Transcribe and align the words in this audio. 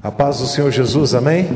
A 0.00 0.10
paz 0.10 0.38
do 0.38 0.46
Senhor 0.46 0.70
Jesus, 0.70 1.14
amém? 1.14 1.48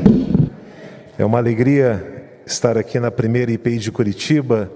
É 1.17 1.25
uma 1.25 1.39
alegria 1.39 2.29
estar 2.45 2.77
aqui 2.77 2.99
na 2.99 3.09
primeira 3.09 3.51
IPI 3.51 3.79
de 3.79 3.91
Curitiba 3.91 4.71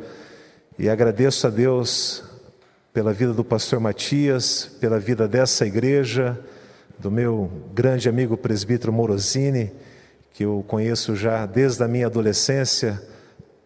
e 0.79 0.89
agradeço 0.89 1.45
a 1.45 1.49
Deus 1.49 2.23
pela 2.91 3.13
vida 3.13 3.33
do 3.33 3.43
pastor 3.43 3.79
Matias, 3.79 4.65
pela 4.81 4.99
vida 4.99 5.27
dessa 5.27 5.65
igreja, 5.65 6.39
do 6.97 7.11
meu 7.11 7.51
grande 7.73 8.09
amigo 8.09 8.35
presbítero 8.35 8.91
Morosini, 8.91 9.71
que 10.33 10.43
eu 10.43 10.65
conheço 10.67 11.15
já 11.15 11.45
desde 11.45 11.83
a 11.83 11.87
minha 11.87 12.07
adolescência, 12.07 12.99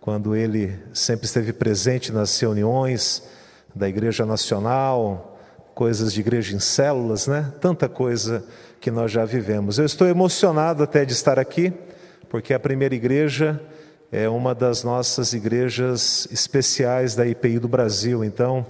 quando 0.02 0.36
ele 0.36 0.77
sempre 0.93 1.25
esteve 1.25 1.54
presente 1.54 2.12
nas 2.12 2.38
reuniões 2.38 3.23
da 3.73 3.88
Igreja 3.88 4.25
Nacional, 4.25 5.39
coisas 5.73 6.14
de 6.14 6.20
igreja 6.20 6.55
em 6.55 6.59
células, 6.59 7.27
né? 7.27 7.52
Tanta 7.59 7.89
coisa 7.89 8.43
que 8.86 8.92
nós 8.92 9.12
já 9.12 9.26
vivemos. 9.26 9.80
Eu 9.80 9.86
estou 9.88 10.06
emocionado 10.06 10.84
até 10.84 11.04
de 11.04 11.12
estar 11.12 11.40
aqui, 11.40 11.73
porque 12.30 12.54
a 12.54 12.59
primeira 12.59 12.94
igreja 12.94 13.59
é 14.12 14.30
uma 14.30 14.54
das 14.54 14.84
nossas 14.84 15.34
igrejas 15.34 16.28
especiais 16.32 17.16
da 17.16 17.26
IPI 17.26 17.58
do 17.58 17.68
Brasil. 17.68 18.23
Então, 18.23 18.64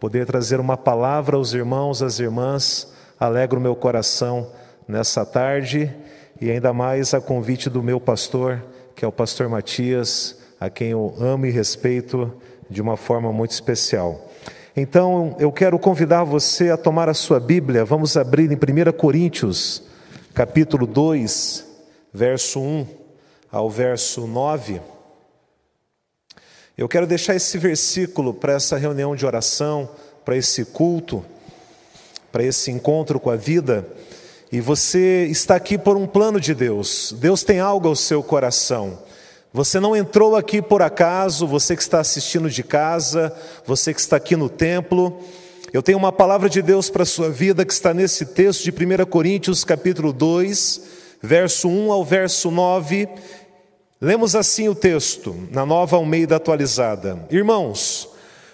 poder 0.00 0.24
trazer 0.24 0.60
uma 0.60 0.78
palavra 0.78 1.36
aos 1.36 1.52
irmãos, 1.52 2.00
às 2.00 2.18
irmãs, 2.18 2.90
alegra 3.20 3.58
o 3.58 3.62
meu 3.62 3.76
coração 3.76 4.50
nessa 4.88 5.26
tarde 5.26 5.94
e 6.40 6.50
ainda 6.50 6.72
mais 6.72 7.12
a 7.12 7.20
convite 7.20 7.68
do 7.68 7.82
meu 7.82 8.00
pastor, 8.00 8.64
que 8.96 9.04
é 9.04 9.08
o 9.08 9.12
pastor 9.12 9.46
Matias, 9.46 10.38
a 10.58 10.70
quem 10.70 10.92
eu 10.92 11.14
amo 11.20 11.44
e 11.44 11.50
respeito 11.50 12.32
de 12.70 12.80
uma 12.80 12.96
forma 12.96 13.30
muito 13.30 13.50
especial. 13.50 14.26
Então, 14.76 15.34
eu 15.40 15.50
quero 15.50 15.76
convidar 15.80 16.22
você 16.22 16.70
a 16.70 16.76
tomar 16.76 17.08
a 17.08 17.14
sua 17.14 17.40
Bíblia, 17.40 17.84
vamos 17.84 18.16
abrir 18.16 18.50
em 18.52 18.54
1 18.54 18.92
Coríntios, 18.92 19.82
capítulo 20.32 20.86
2, 20.86 21.66
verso 22.12 22.60
1 22.60 22.86
ao 23.50 23.68
verso 23.68 24.28
9. 24.28 24.80
Eu 26.78 26.88
quero 26.88 27.04
deixar 27.04 27.34
esse 27.34 27.58
versículo 27.58 28.32
para 28.32 28.52
essa 28.52 28.76
reunião 28.76 29.16
de 29.16 29.26
oração, 29.26 29.88
para 30.24 30.36
esse 30.36 30.64
culto, 30.64 31.24
para 32.30 32.44
esse 32.44 32.70
encontro 32.70 33.18
com 33.18 33.28
a 33.28 33.36
vida. 33.36 33.84
E 34.52 34.60
você 34.60 35.26
está 35.26 35.56
aqui 35.56 35.76
por 35.76 35.96
um 35.96 36.06
plano 36.06 36.40
de 36.40 36.54
Deus. 36.54 37.12
Deus 37.18 37.42
tem 37.42 37.58
algo 37.58 37.88
ao 37.88 37.96
seu 37.96 38.22
coração. 38.22 39.00
Você 39.52 39.80
não 39.80 39.96
entrou 39.96 40.36
aqui 40.36 40.62
por 40.62 40.80
acaso, 40.80 41.44
você 41.44 41.74
que 41.74 41.82
está 41.82 41.98
assistindo 41.98 42.48
de 42.48 42.62
casa, 42.62 43.34
você 43.66 43.92
que 43.92 43.98
está 43.98 44.14
aqui 44.14 44.36
no 44.36 44.48
templo. 44.48 45.20
Eu 45.72 45.82
tenho 45.82 45.98
uma 45.98 46.12
palavra 46.12 46.48
de 46.48 46.62
Deus 46.62 46.88
para 46.88 47.02
a 47.02 47.06
sua 47.06 47.30
vida 47.30 47.64
que 47.64 47.72
está 47.72 47.92
nesse 47.92 48.26
texto 48.26 48.62
de 48.62 48.70
1 48.70 49.04
Coríntios, 49.06 49.64
capítulo 49.64 50.12
2, 50.12 50.82
verso 51.20 51.68
1 51.68 51.90
ao 51.90 52.04
verso 52.04 52.48
9. 52.48 53.08
Lemos 54.00 54.36
assim 54.36 54.68
o 54.68 54.74
texto, 54.74 55.36
na 55.50 55.66
nova 55.66 55.96
Almeida 55.96 56.36
atualizada: 56.36 57.26
Irmãos, 57.28 58.08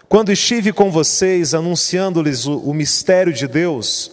quando 0.08 0.32
estive 0.32 0.72
com 0.72 0.90
vocês 0.90 1.52
anunciando-lhes 1.52 2.46
o, 2.46 2.56
o 2.56 2.72
mistério 2.72 3.34
de 3.34 3.46
Deus, 3.46 4.12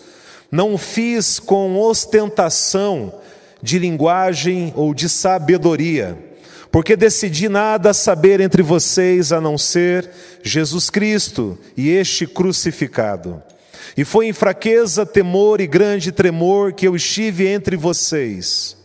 não 0.52 0.78
fiz 0.78 1.40
com 1.40 1.80
ostentação 1.80 3.22
de 3.62 3.80
linguagem 3.80 4.74
ou 4.76 4.94
de 4.94 5.08
sabedoria 5.08 6.33
porque 6.74 6.96
decidi 6.96 7.48
nada 7.48 7.94
saber 7.94 8.40
entre 8.40 8.64
vocês 8.64 9.32
a 9.32 9.40
não 9.40 9.60
ser 9.60 10.10
Jesus 10.42 10.90
Cristo 10.90 11.56
e 11.78 11.92
este 11.92 12.26
crucificado. 12.26 13.44
E 13.96 14.04
foi 14.04 14.26
em 14.26 14.34
fraqueza, 14.34 15.06
temor 15.06 15.62
e 15.62 15.68
grande 15.68 16.12
tremor 16.12 16.74
que 16.74 16.88
eu 16.88 16.96
estive 16.96 17.48
entre 17.48 17.78
vocês. 17.78 18.76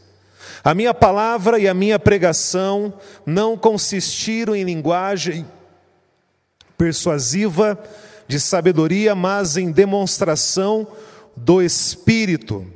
A 0.62 0.74
minha 0.74 0.92
palavra 0.92 1.58
e 1.58 1.66
a 1.66 1.72
minha 1.72 1.98
pregação 1.98 2.92
não 3.24 3.56
consistiram 3.56 4.54
em 4.54 4.64
linguagem 4.64 5.46
persuasiva 6.76 7.82
de 8.26 8.38
sabedoria, 8.38 9.14
mas 9.14 9.56
em 9.56 9.72
demonstração 9.72 10.86
do 11.34 11.62
Espírito 11.62 12.66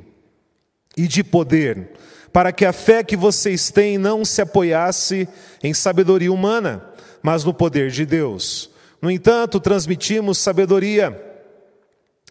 e 0.97 1.07
de 1.07 1.23
poder 1.23 1.91
para 2.33 2.51
que 2.51 2.65
a 2.65 2.73
fé 2.73 3.03
que 3.03 3.15
vocês 3.15 3.69
têm 3.69 3.99
não 3.99 4.25
se 4.25 4.41
apoiasse 4.41 5.29
em 5.61 5.71
sabedoria 5.71 6.33
humana, 6.33 6.83
mas 7.21 7.43
no 7.43 7.53
poder 7.53 7.91
de 7.91 8.05
Deus. 8.05 8.71
No 8.99 9.11
entanto, 9.11 9.59
transmitimos 9.59 10.39
sabedoria 10.39 11.15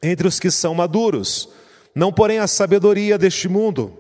entre 0.03 0.27
os 0.27 0.41
que 0.41 0.51
são 0.51 0.75
maduros, 0.75 1.49
não 1.95 2.13
porém 2.13 2.41
a 2.41 2.49
sabedoria 2.49 3.17
deste 3.17 3.49
mundo, 3.49 3.97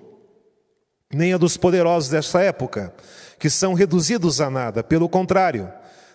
nem 1.13 1.33
a 1.33 1.39
dos 1.39 1.57
poderosos 1.57 2.11
desta 2.11 2.41
época, 2.41 2.93
que 3.39 3.49
são 3.49 3.73
reduzidos 3.73 4.41
a 4.41 4.51
nada, 4.51 4.83
pelo 4.83 5.09
contrário, 5.09 5.71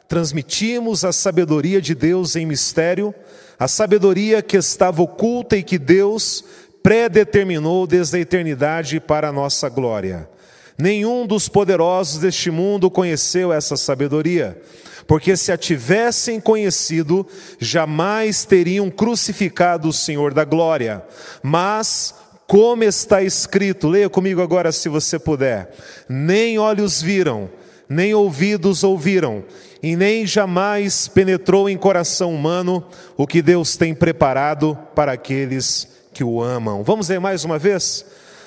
transmitimos 0.07 1.05
a 1.05 1.13
sabedoria 1.13 1.81
de 1.81 1.95
Deus 1.95 2.35
em 2.35 2.45
mistério, 2.45 3.15
a 3.57 3.67
sabedoria 3.67 4.41
que 4.41 4.57
estava 4.57 5.01
oculta 5.01 5.55
e 5.55 5.63
que 5.63 5.77
Deus 5.77 6.43
predeterminou 6.81 7.85
desde 7.85 8.17
a 8.17 8.19
eternidade 8.19 8.99
para 8.99 9.29
a 9.29 9.33
nossa 9.33 9.69
glória. 9.69 10.29
Nenhum 10.77 11.25
dos 11.25 11.49
poderosos 11.49 12.19
deste 12.19 12.51
mundo 12.51 12.91
conheceu 12.91 13.51
essa 13.51 13.75
sabedoria, 13.75 14.61
porque 15.07 15.35
se 15.35 15.51
a 15.51 15.57
tivessem 15.57 16.39
conhecido, 16.39 17.25
jamais 17.59 18.45
teriam 18.45 18.89
crucificado 18.91 19.89
o 19.89 19.93
Senhor 19.93 20.33
da 20.35 20.45
glória. 20.45 21.03
Mas, 21.41 22.13
como 22.45 22.83
está 22.83 23.23
escrito, 23.23 23.87
leia 23.87 24.09
comigo 24.09 24.41
agora 24.41 24.71
se 24.71 24.87
você 24.87 25.17
puder: 25.17 25.73
nem 26.07 26.59
olhos 26.59 27.01
viram, 27.01 27.49
nem 27.89 28.13
ouvidos 28.13 28.83
ouviram, 28.83 29.43
e 29.81 29.95
nem 29.95 30.27
jamais 30.27 31.07
penetrou 31.07 31.67
em 31.67 31.77
coração 31.77 32.35
humano 32.35 32.85
o 33.15 33.25
que 33.25 33.41
Deus 33.41 33.75
tem 33.77 33.95
preparado 33.95 34.77
para 34.93 35.13
aqueles 35.13 35.85
que 35.85 35.96
que 36.17 36.23
o 36.23 36.41
amam. 36.41 36.83
Vamos 36.83 37.09
ler 37.09 37.19
mais 37.19 37.45
uma 37.45 37.59
vez? 37.59 38.03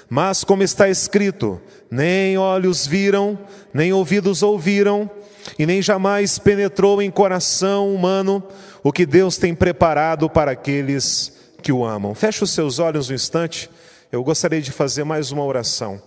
Mas, 0.08 0.42
como 0.42 0.64
está 0.64 0.88
escrito, 0.88 1.60
nem 1.88 2.36
olhos 2.36 2.84
viram, 2.84 3.38
nem 3.72 3.92
ouvidos 3.92 4.42
ouviram, 4.42 5.08
e 5.56 5.64
nem 5.64 5.80
jamais 5.80 6.36
penetrou 6.36 7.00
em 7.00 7.12
coração 7.12 7.94
humano 7.94 8.42
o 8.82 8.92
que 8.92 9.06
Deus 9.06 9.36
tem 9.36 9.54
preparado 9.54 10.28
para 10.28 10.50
aqueles 10.50 11.32
que 11.62 11.70
o 11.70 11.84
amam. 11.84 12.12
Feche 12.12 12.42
os 12.42 12.50
seus 12.50 12.80
olhos 12.80 13.08
um 13.08 13.14
instante, 13.14 13.70
eu 14.10 14.24
gostaria 14.24 14.60
de 14.60 14.72
fazer 14.72 15.04
mais 15.04 15.30
uma 15.30 15.44
oração. 15.44 16.02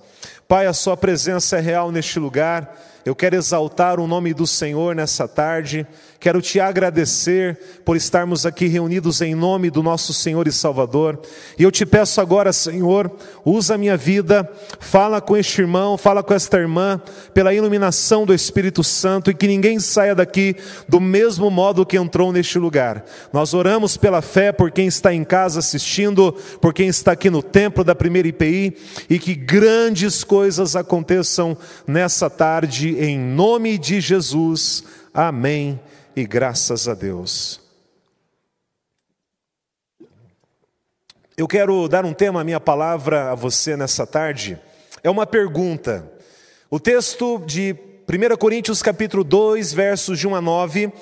Pai, 0.46 0.68
a 0.68 0.73
Sua 0.73 0.97
presença 0.97 1.59
é 1.59 1.62
real 1.62 1.94
neste 1.94 2.19
lugar, 2.19 2.78
eu 3.06 3.16
quero 3.16 3.38
exaltar 3.38 4.02
o 4.02 4.07
nome 4.07 4.34
do 4.34 4.46
Senhor 4.46 4.94
nessa 4.94 5.29
tarde. 5.29 5.88
Quero 6.23 6.41
te 6.41 6.57
agradecer 6.57 7.59
por 7.84 7.97
estarmos 7.97 8.45
aqui 8.45 8.66
reunidos 8.67 9.19
em 9.19 9.35
nome 9.35 9.69
do 9.69 9.84
nosso 9.84 10.13
Senhor 10.13 10.47
e 10.47 10.53
Salvador. 10.53 11.19
E 11.59 11.63
eu 11.63 11.69
te 11.69 11.85
peço 11.85 12.22
agora, 12.22 12.53
Senhor, 12.53 13.11
usa 13.44 13.75
a 13.75 13.78
minha 13.78 13.97
vida, 13.97 14.50
fala 14.79 15.19
com 15.19 15.35
este 15.35 15.59
irmão, 15.59 15.97
fala 15.97 16.23
com 16.23 16.34
esta 16.34 16.57
irmã, 16.57 17.01
pela 17.34 17.53
iluminação 17.53 18.25
do 18.25 18.34
Espírito 18.34 18.85
Santo 18.85 19.29
e 19.29 19.34
que 19.34 19.50
ninguém 19.50 19.79
saia 19.81 20.16
daqui 20.16 20.56
do 20.88 21.01
mesmo 21.01 21.51
modo 21.51 21.85
que 21.85 21.97
entrou 21.97 22.31
neste 22.31 22.57
lugar. 22.57 23.03
Nós 23.34 23.53
oramos 23.53 23.97
pela 23.97 24.22
fé 24.22 24.53
por 24.53 24.72
quem 24.72 24.88
está 24.88 25.13
em 25.13 25.25
casa 25.25 25.59
assistindo, 25.59 26.31
por 26.61 26.73
quem 26.73 26.88
está 26.88 27.11
aqui 27.11 27.29
no 27.29 27.44
templo 27.44 27.84
da 27.84 27.94
primeira 27.94 28.29
IPI 28.29 28.78
e 29.09 29.19
que 29.19 29.35
grandes 29.35 30.23
coisas 30.23 30.73
aconteçam 30.73 31.57
nessa 31.85 32.29
tarde, 32.29 32.95
em 32.97 33.19
nome 33.19 33.78
de 33.78 34.00
Jesus. 34.00 34.85
Amém 35.13 35.81
e 36.16 36.25
graças 36.25 36.88
a 36.88 36.94
Deus. 36.94 37.59
Eu 41.35 41.47
quero 41.47 41.88
dar 41.88 42.06
um 42.06 42.13
tema 42.13 42.41
à 42.41 42.44
minha 42.44 42.59
palavra 42.59 43.31
a 43.31 43.35
você 43.35 43.75
nessa 43.75 44.06
tarde. 44.06 44.59
É 45.03 45.09
uma 45.09 45.26
pergunta. 45.26 46.11
O 46.70 46.79
texto 46.79 47.40
de 47.46 47.76
1 48.08 48.38
Coríntios 48.38 48.82
capítulo 48.84 49.23
2, 49.23 49.73
versos 49.73 50.20
de 50.20 50.28
1 50.28 50.35
a 50.35 50.41
9, 50.41 50.93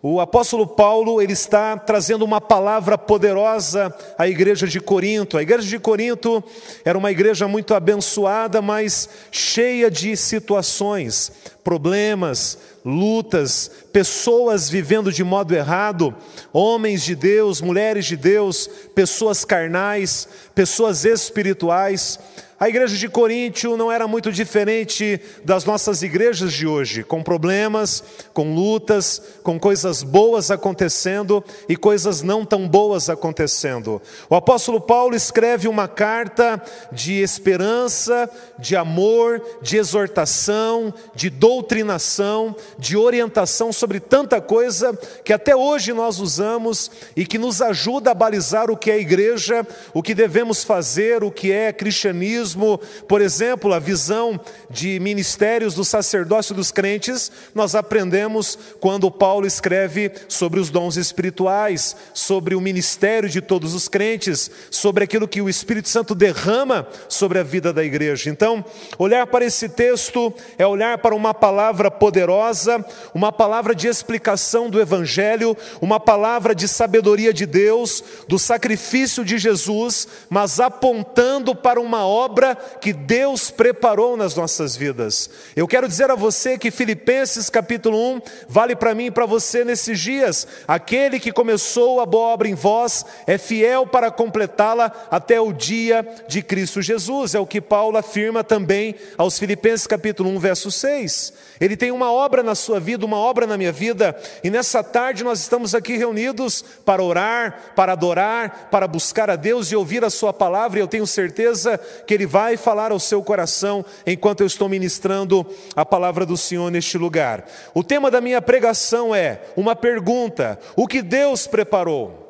o 0.00 0.20
apóstolo 0.20 0.66
Paulo, 0.66 1.20
ele 1.20 1.32
está 1.32 1.76
trazendo 1.78 2.24
uma 2.24 2.40
palavra 2.40 2.96
poderosa 2.98 3.92
à 4.18 4.28
igreja 4.28 4.66
de 4.66 4.78
Corinto. 4.78 5.38
A 5.38 5.42
igreja 5.42 5.66
de 5.66 5.78
Corinto 5.78 6.44
era 6.84 6.96
uma 6.96 7.10
igreja 7.10 7.48
muito 7.48 7.74
abençoada, 7.74 8.60
mas 8.60 9.08
cheia 9.32 9.90
de 9.90 10.16
situações 10.16 11.32
problemas, 11.64 12.58
lutas, 12.84 13.70
pessoas 13.90 14.68
vivendo 14.68 15.10
de 15.10 15.24
modo 15.24 15.54
errado, 15.54 16.14
homens 16.52 17.02
de 17.02 17.16
Deus, 17.16 17.62
mulheres 17.62 18.04
de 18.04 18.16
Deus, 18.16 18.68
pessoas 18.94 19.44
carnais, 19.44 20.28
pessoas 20.54 21.06
espirituais. 21.06 22.20
A 22.58 22.68
igreja 22.68 22.96
de 22.96 23.08
Coríntio 23.08 23.76
não 23.76 23.90
era 23.90 24.06
muito 24.06 24.30
diferente 24.30 25.20
das 25.44 25.64
nossas 25.64 26.02
igrejas 26.02 26.52
de 26.52 26.66
hoje, 26.66 27.02
com 27.02 27.22
problemas, 27.22 28.02
com 28.32 28.54
lutas, 28.54 29.20
com 29.42 29.58
coisas 29.58 30.02
boas 30.04 30.50
acontecendo 30.52 31.42
e 31.68 31.76
coisas 31.76 32.22
não 32.22 32.44
tão 32.44 32.68
boas 32.68 33.10
acontecendo. 33.10 34.00
O 34.30 34.36
apóstolo 34.36 34.80
Paulo 34.80 35.16
escreve 35.16 35.66
uma 35.66 35.88
carta 35.88 36.62
de 36.92 37.20
esperança, 37.20 38.30
de 38.58 38.76
amor, 38.76 39.42
de 39.60 39.76
exortação, 39.76 40.94
de 41.14 41.28
doutrinação, 41.54 42.56
de 42.78 42.96
orientação 42.96 43.72
sobre 43.72 44.00
tanta 44.00 44.40
coisa 44.40 44.98
que 45.24 45.32
até 45.32 45.54
hoje 45.54 45.92
nós 45.92 46.18
usamos 46.18 46.90
e 47.16 47.24
que 47.24 47.38
nos 47.38 47.62
ajuda 47.62 48.10
a 48.10 48.14
balizar 48.14 48.70
o 48.70 48.76
que 48.76 48.90
é 48.90 48.98
igreja, 48.98 49.66
o 49.92 50.02
que 50.02 50.14
devemos 50.14 50.64
fazer, 50.64 51.22
o 51.22 51.30
que 51.30 51.52
é 51.52 51.72
cristianismo 51.72 52.80
por 53.08 53.20
exemplo, 53.20 53.72
a 53.72 53.78
visão 53.78 54.40
de 54.70 54.98
ministérios 55.00 55.74
do 55.74 55.84
sacerdócio 55.84 56.54
dos 56.54 56.70
crentes, 56.70 57.30
nós 57.54 57.74
aprendemos 57.74 58.58
quando 58.80 59.10
Paulo 59.10 59.46
escreve 59.46 60.10
sobre 60.28 60.60
os 60.60 60.70
dons 60.70 60.96
espirituais, 60.96 61.96
sobre 62.12 62.54
o 62.54 62.60
ministério 62.60 63.28
de 63.28 63.40
todos 63.40 63.74
os 63.74 63.88
crentes, 63.88 64.50
sobre 64.70 65.04
aquilo 65.04 65.28
que 65.28 65.40
o 65.40 65.48
Espírito 65.48 65.88
Santo 65.88 66.14
derrama 66.14 66.86
sobre 67.08 67.38
a 67.38 67.42
vida 67.42 67.72
da 67.72 67.84
igreja. 67.84 68.30
Então, 68.30 68.64
olhar 68.98 69.26
para 69.26 69.44
esse 69.44 69.68
texto 69.68 70.32
é 70.58 70.66
olhar 70.66 70.98
para 70.98 71.14
uma 71.14 71.34
palavra 71.44 71.90
poderosa, 71.90 72.82
uma 73.12 73.30
palavra 73.30 73.74
de 73.74 73.86
explicação 73.86 74.70
do 74.70 74.80
Evangelho, 74.80 75.54
uma 75.78 76.00
palavra 76.00 76.54
de 76.54 76.66
sabedoria 76.66 77.34
de 77.34 77.44
Deus, 77.44 78.02
do 78.26 78.38
sacrifício 78.38 79.22
de 79.22 79.36
Jesus, 79.36 80.08
mas 80.30 80.58
apontando 80.58 81.54
para 81.54 81.78
uma 81.78 82.06
obra 82.06 82.56
que 82.56 82.94
Deus 82.94 83.50
preparou 83.50 84.16
nas 84.16 84.34
nossas 84.34 84.74
vidas. 84.74 85.28
Eu 85.54 85.68
quero 85.68 85.86
dizer 85.86 86.10
a 86.10 86.14
você 86.14 86.56
que 86.56 86.70
Filipenses 86.70 87.50
capítulo 87.50 87.98
1 88.14 88.22
vale 88.48 88.74
para 88.74 88.94
mim 88.94 89.08
e 89.08 89.10
para 89.10 89.26
você 89.26 89.66
nesses 89.66 90.00
dias. 90.00 90.48
Aquele 90.66 91.20
que 91.20 91.30
começou 91.30 92.00
a 92.00 92.06
boa 92.06 92.28
obra 92.28 92.48
em 92.48 92.54
vós 92.54 93.04
é 93.26 93.36
fiel 93.36 93.86
para 93.86 94.10
completá-la 94.10 94.90
até 95.10 95.38
o 95.38 95.52
dia 95.52 96.08
de 96.26 96.40
Cristo 96.40 96.80
Jesus. 96.80 97.34
É 97.34 97.38
o 97.38 97.46
que 97.46 97.60
Paulo 97.60 97.98
afirma 97.98 98.42
também 98.42 98.94
aos 99.18 99.38
Filipenses 99.38 99.86
capítulo 99.86 100.30
1, 100.30 100.38
verso 100.38 100.70
6. 100.70 101.33
Ele 101.60 101.76
tem 101.76 101.90
uma 101.90 102.12
obra 102.12 102.42
na 102.42 102.54
sua 102.54 102.80
vida, 102.80 103.06
uma 103.06 103.16
obra 103.16 103.46
na 103.46 103.56
minha 103.56 103.72
vida, 103.72 104.16
e 104.42 104.50
nessa 104.50 104.82
tarde 104.82 105.22
nós 105.22 105.40
estamos 105.40 105.74
aqui 105.74 105.96
reunidos 105.96 106.62
para 106.84 107.02
orar, 107.02 107.72
para 107.76 107.92
adorar, 107.92 108.68
para 108.70 108.88
buscar 108.88 109.30
a 109.30 109.36
Deus 109.36 109.70
e 109.70 109.76
ouvir 109.76 110.04
a 110.04 110.10
Sua 110.10 110.32
palavra, 110.32 110.78
e 110.78 110.82
eu 110.82 110.88
tenho 110.88 111.06
certeza 111.06 111.78
que 112.06 112.14
Ele 112.14 112.26
vai 112.26 112.56
falar 112.56 112.92
ao 112.92 112.98
seu 112.98 113.22
coração 113.22 113.84
enquanto 114.06 114.40
eu 114.40 114.46
estou 114.46 114.68
ministrando 114.68 115.46
a 115.76 115.84
palavra 115.84 116.26
do 116.26 116.36
Senhor 116.36 116.70
neste 116.70 116.98
lugar. 116.98 117.44
O 117.72 117.84
tema 117.84 118.10
da 118.10 118.20
minha 118.20 118.42
pregação 118.42 119.14
é 119.14 119.40
uma 119.56 119.76
pergunta: 119.76 120.58
o 120.76 120.86
que 120.86 121.02
Deus 121.02 121.46
preparou? 121.46 122.23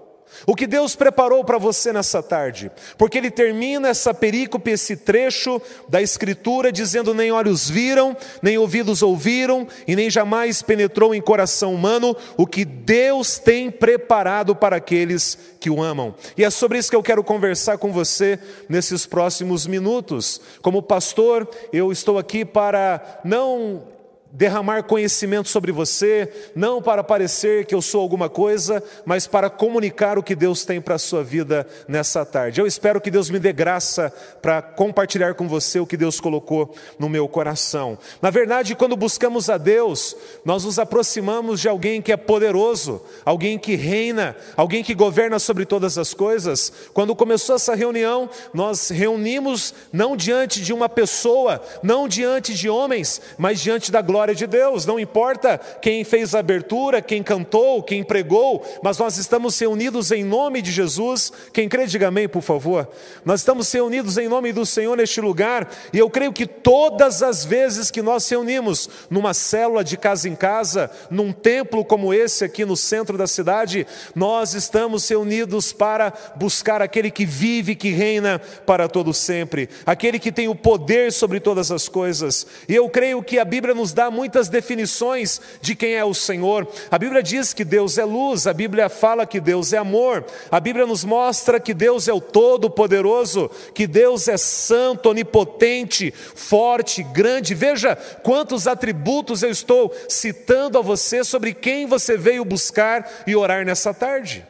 O 0.46 0.54
que 0.54 0.66
Deus 0.66 0.94
preparou 0.94 1.44
para 1.44 1.58
você 1.58 1.92
nessa 1.92 2.22
tarde, 2.22 2.70
porque 2.98 3.18
Ele 3.18 3.30
termina 3.30 3.88
essa 3.88 4.12
perícope, 4.12 4.70
esse 4.70 4.96
trecho 4.96 5.60
da 5.88 6.02
Escritura, 6.02 6.72
dizendo: 6.72 7.14
Nem 7.14 7.32
olhos 7.32 7.68
viram, 7.68 8.16
nem 8.42 8.58
ouvidos 8.58 9.02
ouviram, 9.02 9.66
e 9.86 9.96
nem 9.96 10.10
jamais 10.10 10.62
penetrou 10.62 11.14
em 11.14 11.20
coração 11.20 11.74
humano 11.74 12.16
o 12.36 12.46
que 12.46 12.64
Deus 12.64 13.38
tem 13.38 13.70
preparado 13.70 14.54
para 14.54 14.76
aqueles 14.76 15.38
que 15.60 15.70
o 15.70 15.82
amam. 15.82 16.14
E 16.36 16.44
é 16.44 16.50
sobre 16.50 16.78
isso 16.78 16.90
que 16.90 16.96
eu 16.96 17.02
quero 17.02 17.24
conversar 17.24 17.78
com 17.78 17.92
você 17.92 18.38
nesses 18.68 19.06
próximos 19.06 19.66
minutos. 19.66 20.40
Como 20.60 20.82
pastor, 20.82 21.48
eu 21.72 21.90
estou 21.90 22.18
aqui 22.18 22.44
para 22.44 23.20
não 23.24 23.93
derramar 24.34 24.82
conhecimento 24.82 25.48
sobre 25.48 25.70
você, 25.70 26.30
não 26.56 26.82
para 26.82 27.04
parecer 27.04 27.64
que 27.66 27.74
eu 27.74 27.80
sou 27.80 28.00
alguma 28.00 28.28
coisa, 28.28 28.82
mas 29.06 29.28
para 29.28 29.48
comunicar 29.48 30.18
o 30.18 30.22
que 30.22 30.34
Deus 30.34 30.64
tem 30.64 30.80
para 30.80 30.96
a 30.96 30.98
sua 30.98 31.22
vida 31.22 31.66
nessa 31.86 32.26
tarde. 32.26 32.60
Eu 32.60 32.66
espero 32.66 33.00
que 33.00 33.12
Deus 33.12 33.30
me 33.30 33.38
dê 33.38 33.52
graça 33.52 34.12
para 34.42 34.60
compartilhar 34.60 35.34
com 35.34 35.46
você 35.46 35.78
o 35.78 35.86
que 35.86 35.96
Deus 35.96 36.20
colocou 36.20 36.74
no 36.98 37.08
meu 37.08 37.28
coração. 37.28 37.96
Na 38.20 38.28
verdade, 38.28 38.74
quando 38.74 38.96
buscamos 38.96 39.48
a 39.48 39.56
Deus, 39.56 40.16
nós 40.44 40.64
nos 40.64 40.80
aproximamos 40.80 41.60
de 41.60 41.68
alguém 41.68 42.02
que 42.02 42.10
é 42.10 42.16
poderoso, 42.16 43.00
alguém 43.24 43.56
que 43.56 43.76
reina, 43.76 44.36
alguém 44.56 44.82
que 44.82 44.94
governa 44.94 45.38
sobre 45.38 45.64
todas 45.64 45.96
as 45.96 46.12
coisas. 46.12 46.72
Quando 46.92 47.14
começou 47.14 47.54
essa 47.54 47.76
reunião, 47.76 48.28
nós 48.52 48.88
reunimos 48.88 49.72
não 49.92 50.16
diante 50.16 50.60
de 50.60 50.72
uma 50.72 50.88
pessoa, 50.88 51.62
não 51.84 52.08
diante 52.08 52.52
de 52.52 52.68
homens, 52.68 53.20
mas 53.38 53.60
diante 53.60 53.92
da 53.92 54.02
glória 54.02 54.23
glória 54.24 54.34
de 54.34 54.46
Deus, 54.46 54.86
não 54.86 54.98
importa 54.98 55.60
quem 55.82 56.02
fez 56.02 56.34
a 56.34 56.38
abertura, 56.38 57.02
quem 57.02 57.22
cantou, 57.22 57.82
quem 57.82 58.02
pregou, 58.02 58.64
mas 58.82 58.96
nós 58.96 59.18
estamos 59.18 59.58
reunidos 59.58 60.10
em 60.10 60.24
nome 60.24 60.62
de 60.62 60.72
Jesus. 60.72 61.30
Quem 61.52 61.68
crê, 61.68 61.86
diga 61.86 62.08
amém, 62.08 62.26
por 62.26 62.40
favor. 62.40 62.88
Nós 63.22 63.40
estamos 63.40 63.70
reunidos 63.70 64.16
em 64.16 64.26
nome 64.26 64.50
do 64.50 64.64
Senhor 64.64 64.96
neste 64.96 65.20
lugar, 65.20 65.70
e 65.92 65.98
eu 65.98 66.08
creio 66.08 66.32
que 66.32 66.46
todas 66.46 67.22
as 67.22 67.44
vezes 67.44 67.90
que 67.90 68.00
nós 68.00 68.26
reunimos 68.26 68.88
numa 69.10 69.34
célula 69.34 69.84
de 69.84 69.98
casa 69.98 70.26
em 70.26 70.34
casa, 70.34 70.90
num 71.10 71.30
templo 71.30 71.84
como 71.84 72.14
esse 72.14 72.46
aqui 72.46 72.64
no 72.64 72.78
centro 72.78 73.18
da 73.18 73.26
cidade, 73.26 73.86
nós 74.14 74.54
estamos 74.54 75.06
reunidos 75.06 75.70
para 75.70 76.14
buscar 76.36 76.80
aquele 76.80 77.10
que 77.10 77.26
vive, 77.26 77.74
que 77.74 77.90
reina 77.90 78.38
para 78.64 78.88
todo 78.88 79.12
sempre, 79.12 79.68
aquele 79.84 80.18
que 80.18 80.32
tem 80.32 80.48
o 80.48 80.54
poder 80.54 81.12
sobre 81.12 81.40
todas 81.40 81.70
as 81.70 81.88
coisas. 81.90 82.46
E 82.66 82.74
eu 82.74 82.88
creio 82.88 83.22
que 83.22 83.38
a 83.38 83.44
Bíblia 83.44 83.74
nos 83.74 83.92
dá 83.92 84.13
muitas 84.14 84.48
definições 84.48 85.40
de 85.60 85.74
quem 85.74 85.94
é 85.94 86.04
o 86.04 86.14
Senhor. 86.14 86.66
A 86.90 86.98
Bíblia 86.98 87.22
diz 87.22 87.52
que 87.52 87.64
Deus 87.64 87.98
é 87.98 88.04
luz, 88.04 88.46
a 88.46 88.54
Bíblia 88.54 88.88
fala 88.88 89.26
que 89.26 89.40
Deus 89.40 89.72
é 89.72 89.76
amor, 89.78 90.24
a 90.50 90.60
Bíblia 90.60 90.86
nos 90.86 91.04
mostra 91.04 91.60
que 91.60 91.74
Deus 91.74 92.08
é 92.08 92.12
o 92.12 92.20
Todo-Poderoso, 92.20 93.50
que 93.74 93.86
Deus 93.86 94.28
é 94.28 94.36
santo, 94.36 95.10
onipotente, 95.10 96.12
forte, 96.12 97.02
grande. 97.02 97.54
Veja 97.54 97.96
quantos 97.96 98.66
atributos 98.66 99.42
eu 99.42 99.50
estou 99.50 99.94
citando 100.08 100.78
a 100.78 100.82
você 100.82 101.22
sobre 101.24 101.52
quem 101.52 101.86
você 101.86 102.16
veio 102.16 102.44
buscar 102.44 103.24
e 103.26 103.36
orar 103.36 103.66
nessa 103.66 103.92
tarde. 103.92 104.46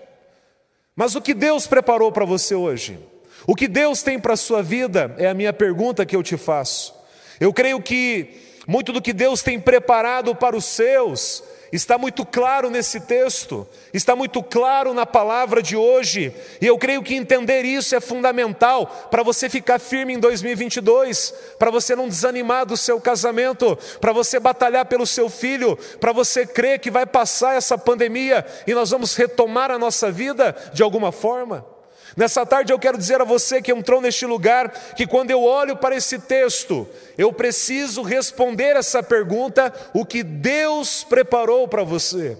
Mas 0.94 1.16
o 1.16 1.20
que 1.20 1.34
Deus 1.34 1.66
preparou 1.66 2.12
para 2.12 2.24
você 2.24 2.54
hoje? 2.54 2.98
O 3.46 3.54
que 3.54 3.66
Deus 3.66 4.02
tem 4.02 4.18
para 4.18 4.34
a 4.34 4.36
sua 4.36 4.62
vida 4.62 5.14
é 5.18 5.26
a 5.26 5.34
minha 5.34 5.52
pergunta 5.52 6.06
que 6.06 6.14
eu 6.14 6.22
te 6.22 6.36
faço. 6.36 6.94
Eu 7.40 7.52
creio 7.52 7.80
que 7.82 8.53
muito 8.66 8.92
do 8.92 9.02
que 9.02 9.12
Deus 9.12 9.42
tem 9.42 9.60
preparado 9.60 10.34
para 10.34 10.56
os 10.56 10.64
seus 10.64 11.42
está 11.76 11.98
muito 11.98 12.24
claro 12.24 12.70
nesse 12.70 13.00
texto, 13.00 13.66
está 13.92 14.14
muito 14.14 14.40
claro 14.44 14.94
na 14.94 15.04
palavra 15.04 15.60
de 15.60 15.76
hoje, 15.76 16.32
e 16.60 16.66
eu 16.66 16.78
creio 16.78 17.02
que 17.02 17.16
entender 17.16 17.64
isso 17.64 17.96
é 17.96 18.00
fundamental 18.00 18.86
para 19.10 19.24
você 19.24 19.48
ficar 19.48 19.80
firme 19.80 20.14
em 20.14 20.20
2022, 20.20 21.34
para 21.58 21.72
você 21.72 21.96
não 21.96 22.08
desanimar 22.08 22.64
do 22.64 22.76
seu 22.76 23.00
casamento, 23.00 23.76
para 24.00 24.12
você 24.12 24.38
batalhar 24.38 24.86
pelo 24.86 25.04
seu 25.04 25.28
filho, 25.28 25.76
para 25.98 26.12
você 26.12 26.46
crer 26.46 26.78
que 26.78 26.92
vai 26.92 27.06
passar 27.06 27.56
essa 27.56 27.76
pandemia 27.76 28.46
e 28.68 28.74
nós 28.74 28.90
vamos 28.90 29.16
retomar 29.16 29.70
a 29.72 29.78
nossa 29.78 30.12
vida 30.12 30.54
de 30.72 30.82
alguma 30.82 31.10
forma. 31.10 31.73
Nessa 32.16 32.46
tarde 32.46 32.72
eu 32.72 32.78
quero 32.78 32.96
dizer 32.96 33.20
a 33.20 33.24
você 33.24 33.60
que 33.60 33.72
entrou 33.72 34.00
neste 34.00 34.24
lugar 34.24 34.70
que 34.94 35.06
quando 35.06 35.30
eu 35.30 35.42
olho 35.42 35.76
para 35.76 35.96
esse 35.96 36.18
texto, 36.18 36.88
eu 37.18 37.32
preciso 37.32 38.02
responder 38.02 38.76
essa 38.76 39.02
pergunta: 39.02 39.72
o 39.92 40.04
que 40.04 40.22
Deus 40.22 41.02
preparou 41.02 41.66
para 41.66 41.82
você? 41.82 42.36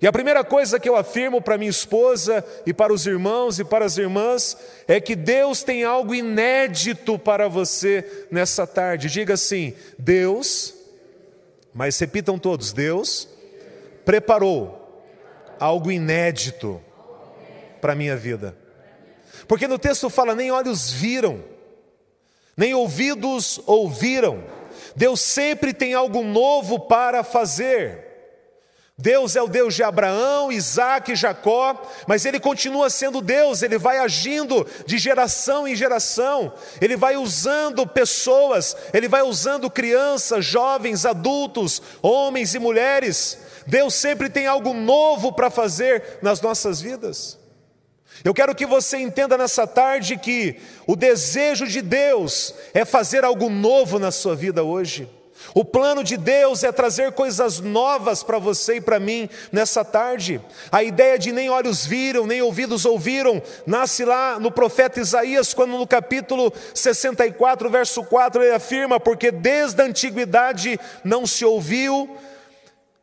E 0.00 0.06
a 0.06 0.12
primeira 0.12 0.44
coisa 0.44 0.78
que 0.78 0.88
eu 0.88 0.96
afirmo 0.96 1.42
para 1.42 1.58
minha 1.58 1.70
esposa 1.70 2.44
e 2.64 2.72
para 2.72 2.92
os 2.92 3.04
irmãos 3.06 3.58
e 3.58 3.64
para 3.64 3.84
as 3.84 3.98
irmãs 3.98 4.56
é 4.86 5.00
que 5.00 5.16
Deus 5.16 5.62
tem 5.62 5.82
algo 5.82 6.14
inédito 6.14 7.18
para 7.18 7.48
você 7.48 8.26
nessa 8.30 8.66
tarde. 8.66 9.10
Diga 9.10 9.34
assim: 9.34 9.74
Deus, 9.98 10.74
mas 11.74 11.98
repitam 11.98 12.38
todos: 12.38 12.72
Deus 12.72 13.28
preparou 14.04 15.04
algo 15.60 15.90
inédito 15.90 16.80
para 17.80 17.92
a 17.92 17.96
minha 17.96 18.16
vida. 18.16 18.56
Porque 19.48 19.66
no 19.66 19.78
texto 19.78 20.10
fala: 20.10 20.34
nem 20.34 20.52
olhos 20.52 20.92
viram, 20.92 21.42
nem 22.56 22.74
ouvidos 22.74 23.58
ouviram. 23.66 24.44
Deus 24.94 25.20
sempre 25.20 25.72
tem 25.72 25.94
algo 25.94 26.22
novo 26.22 26.78
para 26.80 27.24
fazer. 27.24 28.06
Deus 29.00 29.36
é 29.36 29.42
o 29.42 29.46
Deus 29.46 29.76
de 29.76 29.84
Abraão, 29.84 30.50
Isaac 30.50 31.12
e 31.12 31.16
Jacó, 31.16 31.80
mas 32.04 32.24
Ele 32.24 32.40
continua 32.40 32.90
sendo 32.90 33.20
Deus, 33.20 33.62
Ele 33.62 33.78
vai 33.78 33.98
agindo 33.98 34.66
de 34.84 34.98
geração 34.98 35.68
em 35.68 35.76
geração, 35.76 36.52
Ele 36.80 36.96
vai 36.96 37.16
usando 37.16 37.86
pessoas, 37.86 38.76
Ele 38.92 39.06
vai 39.06 39.22
usando 39.22 39.70
crianças, 39.70 40.44
jovens, 40.44 41.06
adultos, 41.06 41.80
homens 42.02 42.56
e 42.56 42.58
mulheres. 42.58 43.38
Deus 43.68 43.94
sempre 43.94 44.28
tem 44.28 44.48
algo 44.48 44.74
novo 44.74 45.32
para 45.32 45.48
fazer 45.48 46.18
nas 46.20 46.40
nossas 46.40 46.80
vidas. 46.80 47.38
Eu 48.24 48.34
quero 48.34 48.54
que 48.54 48.66
você 48.66 48.98
entenda 48.98 49.38
nessa 49.38 49.66
tarde 49.66 50.16
que 50.16 50.56
o 50.86 50.96
desejo 50.96 51.66
de 51.66 51.80
Deus 51.80 52.54
é 52.74 52.84
fazer 52.84 53.24
algo 53.24 53.48
novo 53.48 53.98
na 53.98 54.10
sua 54.10 54.34
vida 54.34 54.62
hoje. 54.62 55.08
O 55.54 55.64
plano 55.64 56.04
de 56.04 56.16
Deus 56.16 56.62
é 56.62 56.72
trazer 56.72 57.12
coisas 57.12 57.60
novas 57.60 58.22
para 58.22 58.38
você 58.38 58.76
e 58.76 58.80
para 58.80 58.98
mim 58.98 59.28
nessa 59.52 59.84
tarde. 59.84 60.40
A 60.70 60.82
ideia 60.82 61.18
de 61.18 61.32
nem 61.32 61.48
olhos 61.48 61.86
viram, 61.86 62.26
nem 62.26 62.42
ouvidos 62.42 62.84
ouviram, 62.84 63.42
nasce 63.66 64.04
lá 64.04 64.38
no 64.38 64.50
profeta 64.50 65.00
Isaías, 65.00 65.54
quando 65.54 65.78
no 65.78 65.86
capítulo 65.86 66.52
64, 66.74 67.70
verso 67.70 68.04
4, 68.04 68.42
ele 68.42 68.54
afirma: 68.54 69.00
Porque 69.00 69.30
desde 69.30 69.80
a 69.80 69.86
antiguidade 69.86 70.78
não 71.04 71.26
se 71.26 71.44
ouviu, 71.44 72.16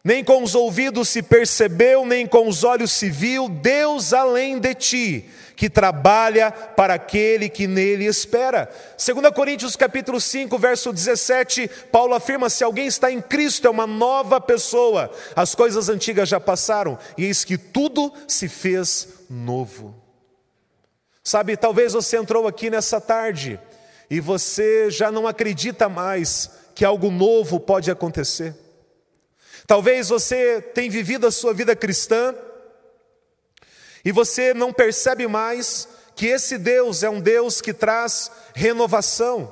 nem 0.05 0.23
com 0.23 0.43
os 0.43 0.53
ouvidos 0.53 1.09
se 1.09 1.23
percebeu, 1.23 2.05
nem 2.05 2.27
com 2.27 2.47
os 2.47 2.63
olhos 2.63 2.91
se 2.91 3.09
viu, 3.09 3.49
Deus 3.49 4.13
além 4.13 4.59
de 4.59 4.75
ti 4.75 5.25
que 5.55 5.69
trabalha 5.69 6.51
para 6.51 6.93
aquele 6.93 7.49
que 7.49 7.65
nele 7.65 8.05
espera. 8.05 8.69
2 9.03 9.33
Coríntios 9.33 9.75
capítulo 9.75 10.21
5, 10.21 10.57
verso 10.59 10.93
17, 10.93 11.67
Paulo 11.91 12.13
afirma: 12.13 12.49
se 12.49 12.63
alguém 12.63 12.85
está 12.85 13.11
em 13.11 13.19
Cristo, 13.19 13.65
é 13.65 13.69
uma 13.69 13.87
nova 13.87 14.39
pessoa. 14.39 15.09
As 15.35 15.55
coisas 15.55 15.89
antigas 15.89 16.29
já 16.29 16.39
passaram, 16.39 16.99
e 17.17 17.25
eis 17.25 17.43
que 17.43 17.57
tudo 17.57 18.13
se 18.27 18.47
fez 18.47 19.07
novo. 19.27 19.95
Sabe, 21.23 21.57
talvez 21.57 21.93
você 21.93 22.17
entrou 22.17 22.47
aqui 22.47 22.69
nessa 22.69 23.01
tarde 23.01 23.59
e 24.07 24.19
você 24.19 24.91
já 24.91 25.11
não 25.11 25.25
acredita 25.25 25.89
mais 25.89 26.51
que 26.75 26.85
algo 26.85 27.09
novo 27.09 27.59
pode 27.59 27.89
acontecer. 27.89 28.64
Talvez 29.67 30.09
você 30.09 30.61
tenha 30.61 30.91
vivido 30.91 31.25
a 31.25 31.31
sua 31.31 31.53
vida 31.53 31.75
cristã 31.75 32.35
e 34.03 34.11
você 34.11 34.53
não 34.53 34.71
percebe 34.71 35.27
mais 35.27 35.87
que 36.15 36.27
esse 36.27 36.57
Deus 36.57 37.01
é 37.01 37.09
um 37.09 37.19
Deus 37.19 37.61
que 37.61 37.73
traz 37.73 38.31
renovação, 38.53 39.51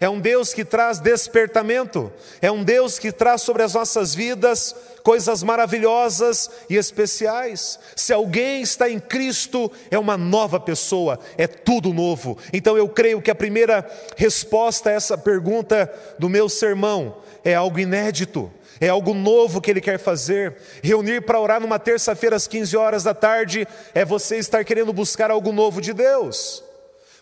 é 0.00 0.08
um 0.08 0.18
Deus 0.18 0.54
que 0.54 0.64
traz 0.64 0.98
despertamento, 0.98 2.10
é 2.40 2.50
um 2.50 2.64
Deus 2.64 2.98
que 2.98 3.12
traz 3.12 3.42
sobre 3.42 3.62
as 3.62 3.74
nossas 3.74 4.14
vidas 4.14 4.74
coisas 5.02 5.42
maravilhosas 5.42 6.50
e 6.68 6.76
especiais. 6.76 7.78
Se 7.94 8.14
alguém 8.14 8.62
está 8.62 8.88
em 8.88 8.98
Cristo, 8.98 9.70
é 9.90 9.98
uma 9.98 10.16
nova 10.16 10.58
pessoa, 10.58 11.18
é 11.36 11.46
tudo 11.46 11.92
novo. 11.92 12.38
Então 12.50 12.78
eu 12.78 12.88
creio 12.88 13.20
que 13.20 13.30
a 13.30 13.34
primeira 13.34 13.88
resposta 14.16 14.88
a 14.88 14.92
essa 14.94 15.18
pergunta 15.18 15.92
do 16.18 16.30
meu 16.30 16.48
sermão 16.48 17.18
é 17.44 17.54
algo 17.54 17.78
inédito 17.78 18.50
é 18.80 18.88
algo 18.88 19.12
novo 19.12 19.60
que 19.60 19.70
Ele 19.70 19.80
quer 19.80 19.98
fazer. 19.98 20.56
Reunir 20.82 21.20
para 21.22 21.38
orar 21.38 21.60
numa 21.60 21.78
terça-feira 21.78 22.36
às 22.36 22.46
15 22.46 22.76
horas 22.76 23.04
da 23.04 23.14
tarde 23.14 23.68
é 23.94 24.04
você 24.04 24.38
estar 24.38 24.64
querendo 24.64 24.92
buscar 24.92 25.30
algo 25.30 25.52
novo 25.52 25.80
de 25.80 25.92
Deus. 25.92 26.64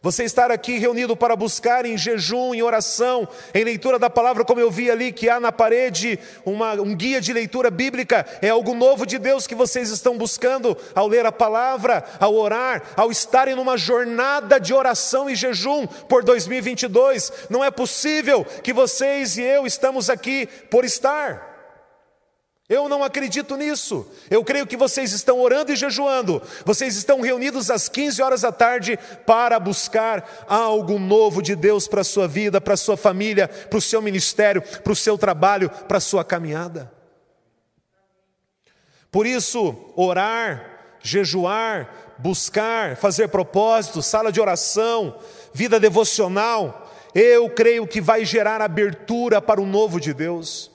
Você 0.00 0.23
estar 0.23 0.50
aqui 0.53 0.79
reunido 0.79 1.17
para 1.17 1.35
buscar 1.35 1.85
em 1.85 1.99
jejum, 1.99 2.55
em 2.55 2.62
oração, 2.62 3.27
em 3.53 3.65
leitura 3.65 3.99
da 3.99 4.09
palavra, 4.09 4.45
como 4.45 4.61
eu 4.61 4.71
vi 4.71 4.88
ali 4.88 5.11
que 5.11 5.29
há 5.29 5.41
na 5.41 5.50
parede 5.50 6.21
uma, 6.47 6.75
um 6.75 6.95
guia 6.95 7.21
de 7.21 7.33
leitura 7.33 7.69
bíblica, 7.69 8.25
é 8.41 8.49
algo 8.49 8.75
novo 8.75 9.05
de 9.05 9.19
Deus 9.19 9.45
que 9.45 9.57
vocês 9.57 9.91
estão 9.91 10.17
buscando 10.17 10.77
ao 10.95 11.09
ler 11.09 11.27
a 11.27 11.33
palavra, 11.33 12.05
ao 12.21 12.35
orar, 12.35 12.83
ao 12.97 13.11
estarem 13.11 13.57
numa 13.57 13.77
jornada 13.77 14.61
de 14.61 14.73
oração 14.73 15.29
e 15.29 15.35
jejum 15.35 15.85
por 15.87 16.23
2022. 16.23 17.33
Não 17.50 17.65
é 17.65 17.71
possível 17.71 18.45
que 18.62 18.73
vocês 18.73 19.37
e 19.37 19.43
eu 19.43 19.67
estamos 19.67 20.09
aqui 20.09 20.49
por 20.71 20.85
estar. 20.85 21.48
Eu 22.69 22.87
não 22.87 23.03
acredito 23.03 23.57
nisso. 23.57 24.07
Eu 24.29 24.45
creio 24.45 24.67
que 24.67 24.77
vocês 24.77 25.13
estão 25.13 25.41
orando 25.41 25.73
e 25.73 25.77
jejuando. 25.77 26.43
Vocês 26.67 26.97
estão 26.97 27.23
reunidos 27.23 27.71
às 27.71 27.89
15 27.89 28.21
horas 28.21 28.43
da 28.43 28.53
tarde 28.53 28.99
para 29.25 29.59
buscar 29.59 30.45
algo 30.47 30.99
novo 30.99 31.41
de 31.41 31.57
Deus 31.57 31.89
para 31.89 32.03
a 32.03 32.05
sua 32.05 32.29
vida, 32.29 32.61
para 32.61 32.75
a 32.75 32.77
sua 32.77 32.97
família, 32.97 33.49
para 33.49 33.79
o 33.79 33.83
seu 33.83 34.03
ministério, 34.03 34.61
para 34.61 34.93
o 34.93 34.97
seu 34.97 35.17
trabalho, 35.17 35.71
para 35.71 35.97
a 35.97 36.01
sua 36.01 36.23
caminhada. 36.23 36.93
Por 39.11 39.27
isso, 39.27 39.75
orar, 39.97 40.99
jejuar, 41.01 42.15
buscar, 42.19 42.97
fazer 42.97 43.29
propósitos, 43.29 44.05
sala 44.05 44.31
de 44.31 44.43
oração, 44.43 45.19
vida 45.55 45.81
devocional, 45.81 46.93
eu 47.15 47.49
creio 47.49 47.87
que 47.87 48.03
vai 48.03 48.27
gerar 48.27 48.61
abertura 48.61 49.41
para 49.41 49.59
o 49.59 49.67
novo 49.67 49.99
de 49.99 50.13
Deus. 50.13 50.71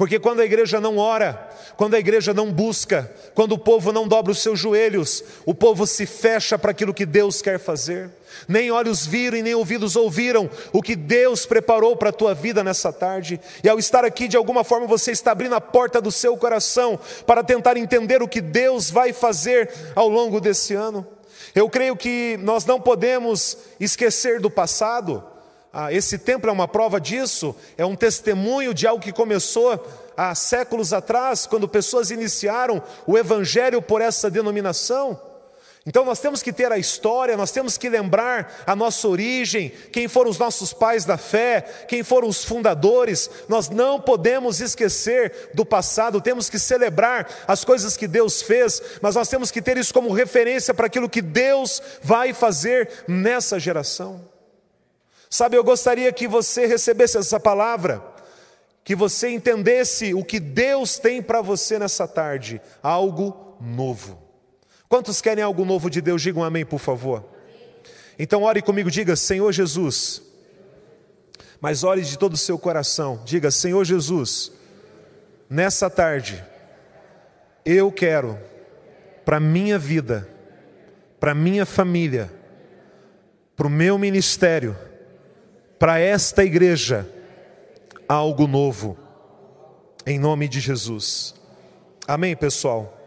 Porque 0.00 0.18
quando 0.18 0.40
a 0.40 0.46
igreja 0.46 0.80
não 0.80 0.96
ora, 0.96 1.46
quando 1.76 1.92
a 1.92 1.98
igreja 1.98 2.32
não 2.32 2.50
busca, 2.50 3.14
quando 3.34 3.52
o 3.52 3.58
povo 3.58 3.92
não 3.92 4.08
dobra 4.08 4.32
os 4.32 4.38
seus 4.38 4.58
joelhos, 4.58 5.22
o 5.44 5.54
povo 5.54 5.86
se 5.86 6.06
fecha 6.06 6.58
para 6.58 6.70
aquilo 6.70 6.94
que 6.94 7.04
Deus 7.04 7.42
quer 7.42 7.58
fazer. 7.58 8.08
Nem 8.48 8.70
olhos 8.70 9.04
viram 9.04 9.36
e 9.36 9.42
nem 9.42 9.54
ouvidos 9.54 9.96
ouviram 9.96 10.48
o 10.72 10.80
que 10.80 10.96
Deus 10.96 11.44
preparou 11.44 11.94
para 11.96 12.08
a 12.08 12.14
tua 12.14 12.32
vida 12.32 12.64
nessa 12.64 12.90
tarde. 12.90 13.38
E 13.62 13.68
ao 13.68 13.78
estar 13.78 14.02
aqui, 14.02 14.26
de 14.26 14.38
alguma 14.38 14.64
forma, 14.64 14.86
você 14.86 15.10
está 15.10 15.32
abrindo 15.32 15.54
a 15.54 15.60
porta 15.60 16.00
do 16.00 16.10
seu 16.10 16.34
coração 16.34 16.98
para 17.26 17.44
tentar 17.44 17.76
entender 17.76 18.22
o 18.22 18.28
que 18.28 18.40
Deus 18.40 18.90
vai 18.90 19.12
fazer 19.12 19.70
ao 19.94 20.08
longo 20.08 20.40
desse 20.40 20.72
ano. 20.72 21.06
Eu 21.54 21.68
creio 21.68 21.94
que 21.94 22.38
nós 22.40 22.64
não 22.64 22.80
podemos 22.80 23.58
esquecer 23.78 24.40
do 24.40 24.50
passado. 24.50 25.22
Ah, 25.72 25.92
esse 25.92 26.18
templo 26.18 26.50
é 26.50 26.52
uma 26.52 26.66
prova 26.66 27.00
disso, 27.00 27.54
é 27.78 27.86
um 27.86 27.94
testemunho 27.94 28.74
de 28.74 28.86
algo 28.88 29.02
que 29.02 29.12
começou 29.12 29.86
há 30.16 30.34
séculos 30.34 30.92
atrás, 30.92 31.46
quando 31.46 31.68
pessoas 31.68 32.10
iniciaram 32.10 32.82
o 33.06 33.16
evangelho 33.16 33.80
por 33.80 34.00
essa 34.00 34.28
denominação. 34.28 35.20
Então 35.86 36.04
nós 36.04 36.20
temos 36.20 36.42
que 36.42 36.52
ter 36.52 36.70
a 36.70 36.76
história, 36.76 37.36
nós 37.36 37.52
temos 37.52 37.78
que 37.78 37.88
lembrar 37.88 38.62
a 38.66 38.76
nossa 38.76 39.08
origem, 39.08 39.72
quem 39.90 40.08
foram 40.08 40.30
os 40.30 40.38
nossos 40.38 40.72
pais 40.72 41.04
da 41.04 41.16
fé, 41.16 41.62
quem 41.88 42.02
foram 42.02 42.28
os 42.28 42.44
fundadores. 42.44 43.30
Nós 43.48 43.70
não 43.70 43.98
podemos 43.98 44.60
esquecer 44.60 45.50
do 45.54 45.64
passado, 45.64 46.20
temos 46.20 46.50
que 46.50 46.58
celebrar 46.58 47.28
as 47.48 47.64
coisas 47.64 47.96
que 47.96 48.06
Deus 48.06 48.42
fez, 48.42 48.82
mas 49.00 49.14
nós 49.14 49.28
temos 49.28 49.50
que 49.50 49.62
ter 49.62 49.78
isso 49.78 49.94
como 49.94 50.12
referência 50.12 50.74
para 50.74 50.86
aquilo 50.86 51.08
que 51.08 51.22
Deus 51.22 51.80
vai 52.02 52.34
fazer 52.34 53.04
nessa 53.08 53.58
geração. 53.58 54.29
Sabe, 55.32 55.56
eu 55.56 55.62
gostaria 55.62 56.12
que 56.12 56.26
você 56.26 56.66
recebesse 56.66 57.16
essa 57.16 57.38
palavra, 57.38 58.02
que 58.82 58.96
você 58.96 59.28
entendesse 59.28 60.12
o 60.12 60.24
que 60.24 60.40
Deus 60.40 60.98
tem 60.98 61.22
para 61.22 61.40
você 61.40 61.78
nessa 61.78 62.08
tarde, 62.08 62.60
algo 62.82 63.56
novo. 63.60 64.20
Quantos 64.88 65.20
querem 65.20 65.44
algo 65.44 65.64
novo 65.64 65.88
de 65.88 66.00
Deus? 66.00 66.20
Digam 66.20 66.42
amém, 66.42 66.66
por 66.66 66.80
favor. 66.80 67.24
Então 68.18 68.42
ore 68.42 68.60
comigo, 68.60 68.90
diga 68.90 69.14
Senhor 69.14 69.52
Jesus. 69.52 70.20
Mas 71.60 71.84
ore 71.84 72.02
de 72.02 72.18
todo 72.18 72.34
o 72.34 72.38
seu 72.38 72.58
coração, 72.58 73.22
diga 73.24 73.52
Senhor 73.52 73.84
Jesus. 73.84 74.50
Nessa 75.48 75.88
tarde, 75.88 76.44
eu 77.64 77.92
quero 77.92 78.36
para 79.24 79.38
minha 79.38 79.78
vida, 79.78 80.28
para 81.20 81.34
minha 81.34 81.64
família, 81.64 82.32
para 83.54 83.68
o 83.68 83.70
meu 83.70 83.96
ministério 83.96 84.76
para 85.80 85.98
esta 85.98 86.44
igreja 86.44 87.08
algo 88.06 88.46
novo, 88.46 88.98
em 90.04 90.18
nome 90.18 90.46
de 90.46 90.60
Jesus. 90.60 91.34
Amém, 92.06 92.36
pessoal? 92.36 92.98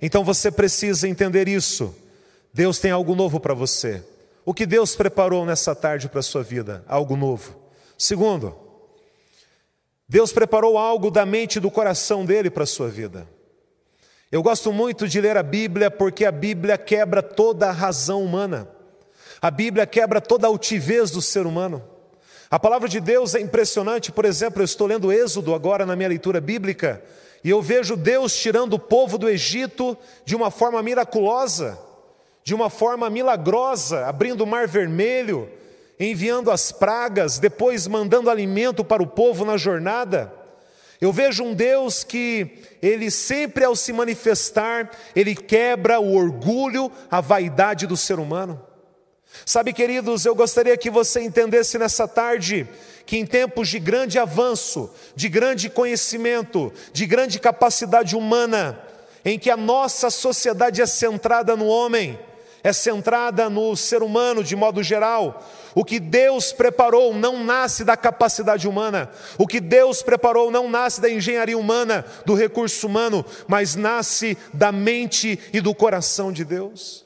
Então 0.00 0.22
você 0.22 0.52
precisa 0.52 1.08
entender 1.08 1.48
isso. 1.48 1.92
Deus 2.54 2.78
tem 2.78 2.92
algo 2.92 3.16
novo 3.16 3.40
para 3.40 3.54
você. 3.54 4.04
O 4.44 4.54
que 4.54 4.64
Deus 4.64 4.94
preparou 4.94 5.44
nessa 5.44 5.74
tarde 5.74 6.08
para 6.08 6.20
a 6.20 6.22
sua 6.22 6.44
vida? 6.44 6.84
Algo 6.86 7.16
novo. 7.16 7.56
Segundo, 7.98 8.56
Deus 10.08 10.32
preparou 10.32 10.78
algo 10.78 11.10
da 11.10 11.26
mente 11.26 11.56
e 11.56 11.60
do 11.60 11.72
coração 11.72 12.24
dele 12.24 12.50
para 12.50 12.62
a 12.62 12.68
sua 12.68 12.88
vida. 12.88 13.26
Eu 14.30 14.44
gosto 14.44 14.72
muito 14.72 15.08
de 15.08 15.20
ler 15.20 15.36
a 15.36 15.42
Bíblia 15.42 15.90
porque 15.90 16.24
a 16.24 16.30
Bíblia 16.30 16.78
quebra 16.78 17.20
toda 17.20 17.66
a 17.66 17.72
razão 17.72 18.22
humana. 18.22 18.70
A 19.42 19.50
Bíblia 19.50 19.88
quebra 19.88 20.20
toda 20.20 20.46
a 20.46 20.50
altivez 20.50 21.10
do 21.10 21.20
ser 21.20 21.46
humano. 21.46 21.95
A 22.48 22.60
palavra 22.60 22.88
de 22.88 23.00
Deus 23.00 23.34
é 23.34 23.40
impressionante, 23.40 24.12
por 24.12 24.24
exemplo, 24.24 24.60
eu 24.60 24.64
estou 24.64 24.86
lendo 24.86 25.12
Êxodo 25.12 25.52
agora 25.52 25.84
na 25.84 25.96
minha 25.96 26.08
leitura 26.08 26.40
bíblica, 26.40 27.02
e 27.42 27.50
eu 27.50 27.60
vejo 27.60 27.96
Deus 27.96 28.36
tirando 28.36 28.74
o 28.74 28.78
povo 28.78 29.18
do 29.18 29.28
Egito 29.28 29.96
de 30.24 30.36
uma 30.36 30.50
forma 30.50 30.80
miraculosa, 30.80 31.76
de 32.44 32.54
uma 32.54 32.70
forma 32.70 33.10
milagrosa, 33.10 34.06
abrindo 34.06 34.42
o 34.42 34.46
mar 34.46 34.68
vermelho, 34.68 35.50
enviando 35.98 36.52
as 36.52 36.70
pragas, 36.70 37.40
depois 37.40 37.88
mandando 37.88 38.30
alimento 38.30 38.84
para 38.84 39.02
o 39.02 39.06
povo 39.08 39.44
na 39.44 39.56
jornada. 39.56 40.32
Eu 41.00 41.12
vejo 41.12 41.42
um 41.42 41.52
Deus 41.52 42.04
que 42.04 42.62
ele 42.80 43.10
sempre 43.10 43.64
ao 43.64 43.74
se 43.74 43.92
manifestar, 43.92 44.90
ele 45.16 45.34
quebra 45.34 45.98
o 45.98 46.14
orgulho, 46.14 46.92
a 47.10 47.20
vaidade 47.20 47.88
do 47.88 47.96
ser 47.96 48.20
humano. 48.20 48.64
Sabe, 49.44 49.72
queridos, 49.72 50.24
eu 50.24 50.34
gostaria 50.34 50.76
que 50.76 50.90
você 50.90 51.20
entendesse 51.20 51.78
nessa 51.78 52.08
tarde 52.08 52.68
que 53.04 53.16
em 53.16 53.24
tempos 53.24 53.68
de 53.68 53.78
grande 53.78 54.18
avanço, 54.18 54.90
de 55.14 55.28
grande 55.28 55.70
conhecimento, 55.70 56.72
de 56.92 57.06
grande 57.06 57.38
capacidade 57.38 58.16
humana, 58.16 58.78
em 59.24 59.38
que 59.38 59.48
a 59.48 59.56
nossa 59.56 60.10
sociedade 60.10 60.82
é 60.82 60.86
centrada 60.86 61.56
no 61.56 61.66
homem, 61.66 62.18
é 62.64 62.72
centrada 62.72 63.48
no 63.48 63.76
ser 63.76 64.02
humano 64.02 64.42
de 64.42 64.56
modo 64.56 64.82
geral. 64.82 65.46
O 65.72 65.84
que 65.84 66.00
Deus 66.00 66.52
preparou 66.52 67.14
não 67.14 67.44
nasce 67.44 67.84
da 67.84 67.96
capacidade 67.96 68.66
humana, 68.66 69.08
o 69.38 69.46
que 69.46 69.60
Deus 69.60 70.02
preparou 70.02 70.50
não 70.50 70.68
nasce 70.68 71.00
da 71.00 71.08
engenharia 71.08 71.56
humana, 71.56 72.04
do 72.24 72.34
recurso 72.34 72.88
humano, 72.88 73.24
mas 73.46 73.76
nasce 73.76 74.36
da 74.52 74.72
mente 74.72 75.38
e 75.52 75.60
do 75.60 75.72
coração 75.72 76.32
de 76.32 76.44
Deus. 76.44 77.05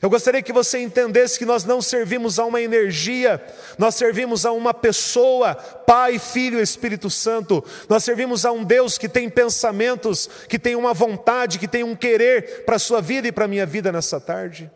Eu 0.00 0.10
gostaria 0.10 0.42
que 0.42 0.52
você 0.52 0.78
entendesse 0.78 1.38
que 1.38 1.46
nós 1.46 1.64
não 1.64 1.80
servimos 1.80 2.38
a 2.38 2.44
uma 2.44 2.60
energia, 2.60 3.42
nós 3.78 3.94
servimos 3.94 4.44
a 4.44 4.52
uma 4.52 4.74
pessoa, 4.74 5.54
Pai, 5.54 6.18
Filho 6.18 6.60
Espírito 6.60 7.08
Santo. 7.08 7.64
Nós 7.88 8.04
servimos 8.04 8.44
a 8.44 8.52
um 8.52 8.62
Deus 8.62 8.98
que 8.98 9.08
tem 9.08 9.30
pensamentos, 9.30 10.28
que 10.48 10.58
tem 10.58 10.76
uma 10.76 10.92
vontade, 10.92 11.58
que 11.58 11.68
tem 11.68 11.82
um 11.82 11.96
querer 11.96 12.64
para 12.64 12.76
a 12.76 12.80
sua 12.80 13.00
vida 13.00 13.26
e 13.28 13.32
para 13.32 13.46
a 13.46 13.48
minha 13.48 13.64
vida 13.64 13.90
nessa 13.90 14.20
tarde. 14.20 14.70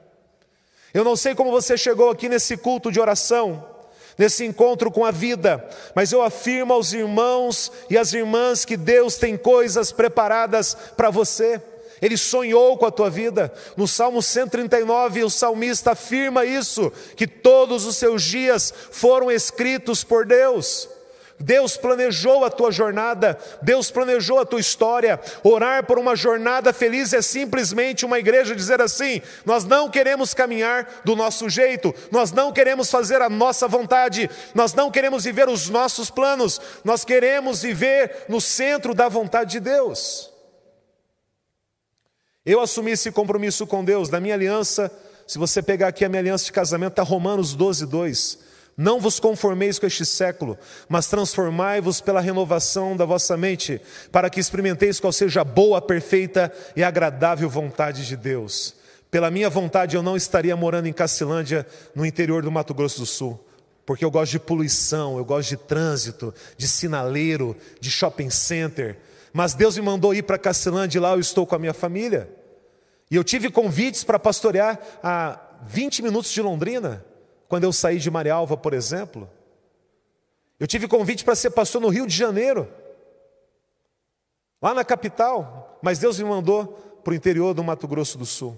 Eu 0.93 1.05
não 1.05 1.15
sei 1.15 1.35
como 1.35 1.51
você 1.51 1.77
chegou 1.77 2.11
aqui 2.11 2.29
nesse 2.29 2.57
culto 2.57 2.91
de 2.91 2.99
oração, 2.99 3.65
nesse 4.17 4.45
encontro 4.45 4.91
com 4.91 5.05
a 5.05 5.11
vida, 5.11 5.65
mas 5.95 6.13
eu 6.13 6.23
afirmo 6.23 6.73
aos 6.73 6.93
irmãos 6.93 7.71
e 7.89 7.97
às 7.97 8.13
irmãs 8.13 8.65
que 8.65 8.77
Deus 8.77 9.17
tem 9.17 9.37
coisas 9.37 9.93
preparadas 9.93 10.75
para 10.97 11.11
você. 11.11 11.61
Ele 12.01 12.17
sonhou 12.17 12.77
com 12.79 12.87
a 12.87 12.91
tua 12.91 13.11
vida. 13.11 13.53
No 13.77 13.87
Salmo 13.87 14.23
139, 14.23 15.25
o 15.25 15.31
salmista 15.31 15.93
afirma 15.93 16.45
isso: 16.45 16.93
que 17.17 17.27
todos 17.27 17.85
os 17.85 17.97
seus 17.97 18.23
dias 18.23 18.73
foram 18.91 19.31
escritos 19.31 20.03
por 20.03 20.25
Deus. 20.25 20.89
Deus 21.43 21.75
planejou 21.75 22.45
a 22.45 22.51
tua 22.51 22.71
jornada, 22.71 23.39
Deus 23.63 23.91
planejou 23.91 24.39
a 24.39 24.45
tua 24.45 24.61
história. 24.61 25.19
Orar 25.43 25.87
por 25.87 25.99
uma 25.99 26.15
jornada 26.15 26.71
feliz 26.71 27.15
é 27.15 27.23
simplesmente 27.23 28.05
uma 28.05 28.19
igreja 28.19 28.55
dizer 28.55 28.81
assim: 28.83 29.23
nós 29.47 29.65
não 29.65 29.89
queremos 29.89 30.35
caminhar 30.35 31.01
do 31.03 31.17
nosso 31.17 31.49
jeito, 31.49 31.95
nós 32.11 32.31
não 32.31 32.53
queremos 32.53 32.91
fazer 32.91 33.23
a 33.23 33.31
nossa 33.31 33.67
vontade, 33.67 34.29
nós 34.55 34.75
não 34.75 34.91
queremos 34.91 35.25
viver 35.25 35.49
os 35.49 35.71
nossos 35.71 36.11
planos, 36.11 36.61
nós 36.85 37.05
queremos 37.07 37.63
viver 37.63 38.27
no 38.29 38.41
centro 38.41 38.95
da 38.95 39.09
vontade 39.09 39.53
de 39.53 39.61
Deus. 39.61 40.31
Eu 42.45 42.61
assumi 42.61 42.93
esse 42.93 43.13
compromisso 43.13 43.67
com 43.67 43.85
Deus, 43.85 44.09
na 44.09 44.19
minha 44.19 44.35
aliança. 44.35 44.91
Se 45.27 45.39
você 45.39 45.63
pegar 45.63 45.89
aqui 45.89 46.05
a 46.05 46.09
minha 46.09 46.21
aliança 46.21 46.47
de 46.47 46.53
casamento, 46.53 46.93
está 46.93 47.03
Romanos 47.03 47.55
12, 47.55 47.85
2. 47.85 48.39
Não 48.79 48.99
vos 48.99 49.21
conformeis 49.21 49.79
com 49.79 49.87
este 49.87 50.07
século, 50.07 50.57
mas 50.89 51.07
transformai-vos 51.07 52.01
pela 52.01 52.19
renovação 52.19 52.97
da 52.97 53.05
vossa 53.05 53.37
mente, 53.37 53.79
para 54.11 54.31
que 54.31 54.41
experimenteis 54.41 54.99
qual 54.99 55.13
seja 55.13 55.43
a 55.43 55.45
boa, 55.45 55.83
perfeita 55.83 56.51
e 56.75 56.83
agradável 56.83 57.51
vontade 57.51 58.07
de 58.07 58.17
Deus. 58.17 58.75
Pela 59.11 59.31
minha 59.31 59.51
vontade, 59.51 59.95
eu 59.95 60.03
não 60.03 60.17
estaria 60.17 60.57
morando 60.57 60.87
em 60.87 60.95
Cacilândia, 60.95 61.67
no 61.95 62.07
interior 62.07 62.43
do 62.43 62.51
Mato 62.51 62.73
Grosso 62.73 63.01
do 63.01 63.07
Sul, 63.07 63.39
porque 63.85 64.03
eu 64.03 64.11
gosto 64.11 64.33
de 64.33 64.39
poluição, 64.39 65.19
eu 65.19 65.27
gosto 65.27 65.51
de 65.51 65.57
trânsito, 65.59 66.33
de 66.57 66.67
sinaleiro, 66.67 67.55
de 67.79 67.91
shopping 67.91 68.31
center. 68.31 68.97
Mas 69.33 69.55
Deus 69.55 69.77
me 69.77 69.83
mandou 69.83 70.15
ir 70.15 70.23
para 70.23 70.39
Cacilândia 70.39 70.99
e 70.99 71.01
lá 71.01 71.13
eu 71.13 71.21
estou 71.21 71.47
com 71.47 71.55
a 71.55 71.59
minha 71.59 71.75
família. 71.75 72.29
E 73.11 73.17
eu 73.17 73.25
tive 73.25 73.51
convites 73.51 74.05
para 74.05 74.19
pastorear 74.19 74.79
a 75.03 75.41
20 75.63 76.03
minutos 76.03 76.31
de 76.31 76.41
Londrina. 76.41 77.05
Quando 77.49 77.65
eu 77.65 77.73
saí 77.73 77.99
de 77.99 78.11
Marialva, 78.11 78.57
por 78.57 78.73
exemplo, 78.73 79.29
eu 80.59 80.67
tive 80.67 80.87
convite 80.87 81.25
para 81.25 81.35
ser 81.35 81.51
pastor 81.51 81.81
no 81.81 81.89
Rio 81.89 82.07
de 82.07 82.15
Janeiro, 82.15 82.69
lá 84.61 84.75
na 84.75 84.85
capital, 84.85 85.79
mas 85.83 85.99
Deus 85.99 86.19
me 86.19 86.25
mandou 86.25 86.67
para 87.03 87.13
o 87.13 87.15
interior 87.15 87.55
do 87.55 87.65
Mato 87.65 87.89
Grosso 87.89 88.19
do 88.19 88.27
Sul. 88.27 88.57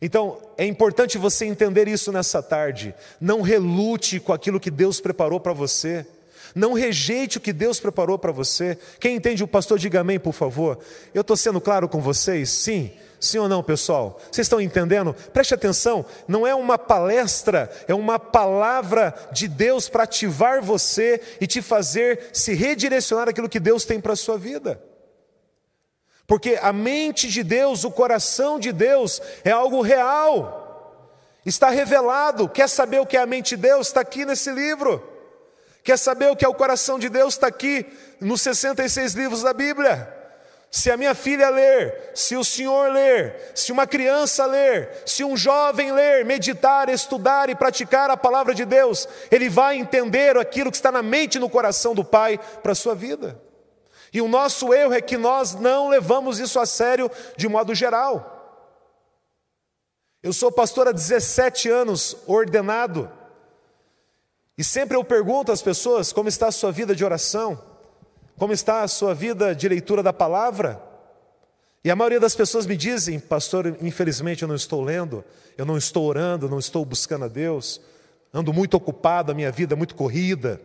Então, 0.00 0.42
é 0.58 0.64
importante 0.66 1.16
você 1.18 1.46
entender 1.46 1.88
isso 1.88 2.10
nessa 2.10 2.42
tarde. 2.42 2.94
Não 3.20 3.40
relute 3.40 4.20
com 4.20 4.32
aquilo 4.32 4.60
que 4.60 4.70
Deus 4.70 5.00
preparou 5.00 5.40
para 5.40 5.52
você. 5.52 6.06
Não 6.54 6.72
rejeite 6.72 7.38
o 7.38 7.40
que 7.40 7.52
Deus 7.52 7.80
preparou 7.80 8.18
para 8.18 8.32
você. 8.32 8.78
Quem 8.98 9.16
entende 9.16 9.44
o 9.44 9.48
pastor, 9.48 9.78
diga 9.78 10.00
amém, 10.00 10.18
por 10.18 10.32
favor. 10.32 10.78
Eu 11.14 11.22
estou 11.22 11.36
sendo 11.36 11.60
claro 11.60 11.88
com 11.88 12.00
vocês? 12.00 12.50
Sim. 12.50 12.92
Sim 13.18 13.38
ou 13.38 13.48
não, 13.48 13.62
pessoal? 13.62 14.20
Vocês 14.30 14.46
estão 14.46 14.60
entendendo? 14.60 15.14
Preste 15.32 15.54
atenção, 15.54 16.04
não 16.28 16.46
é 16.46 16.54
uma 16.54 16.76
palestra, 16.76 17.70
é 17.88 17.94
uma 17.94 18.18
palavra 18.18 19.14
de 19.32 19.48
Deus 19.48 19.88
para 19.88 20.02
ativar 20.02 20.62
você 20.62 21.20
e 21.40 21.46
te 21.46 21.62
fazer 21.62 22.28
se 22.32 22.54
redirecionar 22.54 23.28
aquilo 23.28 23.48
que 23.48 23.60
Deus 23.60 23.84
tem 23.84 24.00
para 24.00 24.12
a 24.12 24.16
sua 24.16 24.36
vida. 24.36 24.80
Porque 26.26 26.58
a 26.60 26.72
mente 26.72 27.28
de 27.28 27.42
Deus, 27.42 27.84
o 27.84 27.90
coração 27.90 28.58
de 28.58 28.72
Deus 28.72 29.22
é 29.44 29.50
algo 29.50 29.80
real, 29.80 31.00
está 31.44 31.70
revelado. 31.70 32.48
Quer 32.48 32.68
saber 32.68 33.00
o 33.00 33.06
que 33.06 33.16
é 33.16 33.20
a 33.20 33.26
mente 33.26 33.56
de 33.56 33.62
Deus? 33.62 33.86
Está 33.86 34.00
aqui 34.00 34.26
nesse 34.26 34.50
livro. 34.50 35.15
Quer 35.86 35.96
saber 35.96 36.28
o 36.28 36.34
que 36.34 36.44
é 36.44 36.48
o 36.48 36.52
coração 36.52 36.98
de 36.98 37.08
Deus? 37.08 37.34
Está 37.34 37.46
aqui 37.46 37.86
nos 38.20 38.40
66 38.40 39.14
livros 39.14 39.44
da 39.44 39.52
Bíblia. 39.52 40.12
Se 40.68 40.90
a 40.90 40.96
minha 40.96 41.14
filha 41.14 41.48
ler, 41.48 42.10
se 42.12 42.34
o 42.34 42.42
senhor 42.42 42.90
ler, 42.90 43.52
se 43.54 43.70
uma 43.70 43.86
criança 43.86 44.44
ler, 44.46 45.04
se 45.06 45.22
um 45.22 45.36
jovem 45.36 45.92
ler, 45.92 46.24
meditar, 46.24 46.88
estudar 46.88 47.48
e 47.50 47.54
praticar 47.54 48.10
a 48.10 48.16
palavra 48.16 48.52
de 48.52 48.64
Deus, 48.64 49.08
ele 49.30 49.48
vai 49.48 49.76
entender 49.76 50.36
aquilo 50.36 50.72
que 50.72 50.76
está 50.76 50.90
na 50.90 51.04
mente 51.04 51.36
e 51.36 51.38
no 51.38 51.48
coração 51.48 51.94
do 51.94 52.04
Pai 52.04 52.36
para 52.64 52.72
a 52.72 52.74
sua 52.74 52.96
vida. 52.96 53.40
E 54.12 54.20
o 54.20 54.26
nosso 54.26 54.74
erro 54.74 54.92
é 54.92 55.00
que 55.00 55.16
nós 55.16 55.54
não 55.54 55.88
levamos 55.88 56.40
isso 56.40 56.58
a 56.58 56.66
sério 56.66 57.08
de 57.36 57.48
modo 57.48 57.76
geral. 57.76 58.32
Eu 60.20 60.32
sou 60.32 60.50
pastor 60.50 60.88
há 60.88 60.92
17 60.92 61.70
anos, 61.70 62.16
ordenado, 62.26 63.08
e 64.58 64.64
sempre 64.64 64.96
eu 64.96 65.04
pergunto 65.04 65.52
às 65.52 65.60
pessoas 65.60 66.12
como 66.12 66.28
está 66.28 66.48
a 66.48 66.52
sua 66.52 66.72
vida 66.72 66.94
de 66.94 67.04
oração. 67.04 67.60
Como 68.38 68.52
está 68.52 68.82
a 68.82 68.88
sua 68.88 69.14
vida 69.14 69.54
de 69.54 69.68
leitura 69.68 70.02
da 70.02 70.12
palavra? 70.12 70.80
E 71.84 71.90
a 71.90 71.96
maioria 71.96 72.20
das 72.20 72.34
pessoas 72.34 72.66
me 72.66 72.76
dizem, 72.76 73.18
pastor, 73.20 73.76
infelizmente 73.80 74.42
eu 74.42 74.48
não 74.48 74.54
estou 74.54 74.82
lendo, 74.82 75.24
eu 75.56 75.64
não 75.64 75.76
estou 75.76 76.04
orando, 76.04 76.48
não 76.48 76.58
estou 76.58 76.84
buscando 76.84 77.26
a 77.26 77.28
Deus, 77.28 77.80
ando 78.34 78.52
muito 78.52 78.76
ocupado, 78.76 79.30
a 79.30 79.34
minha 79.34 79.52
vida 79.52 79.74
é 79.74 79.76
muito 79.76 79.94
corrida. 79.94 80.60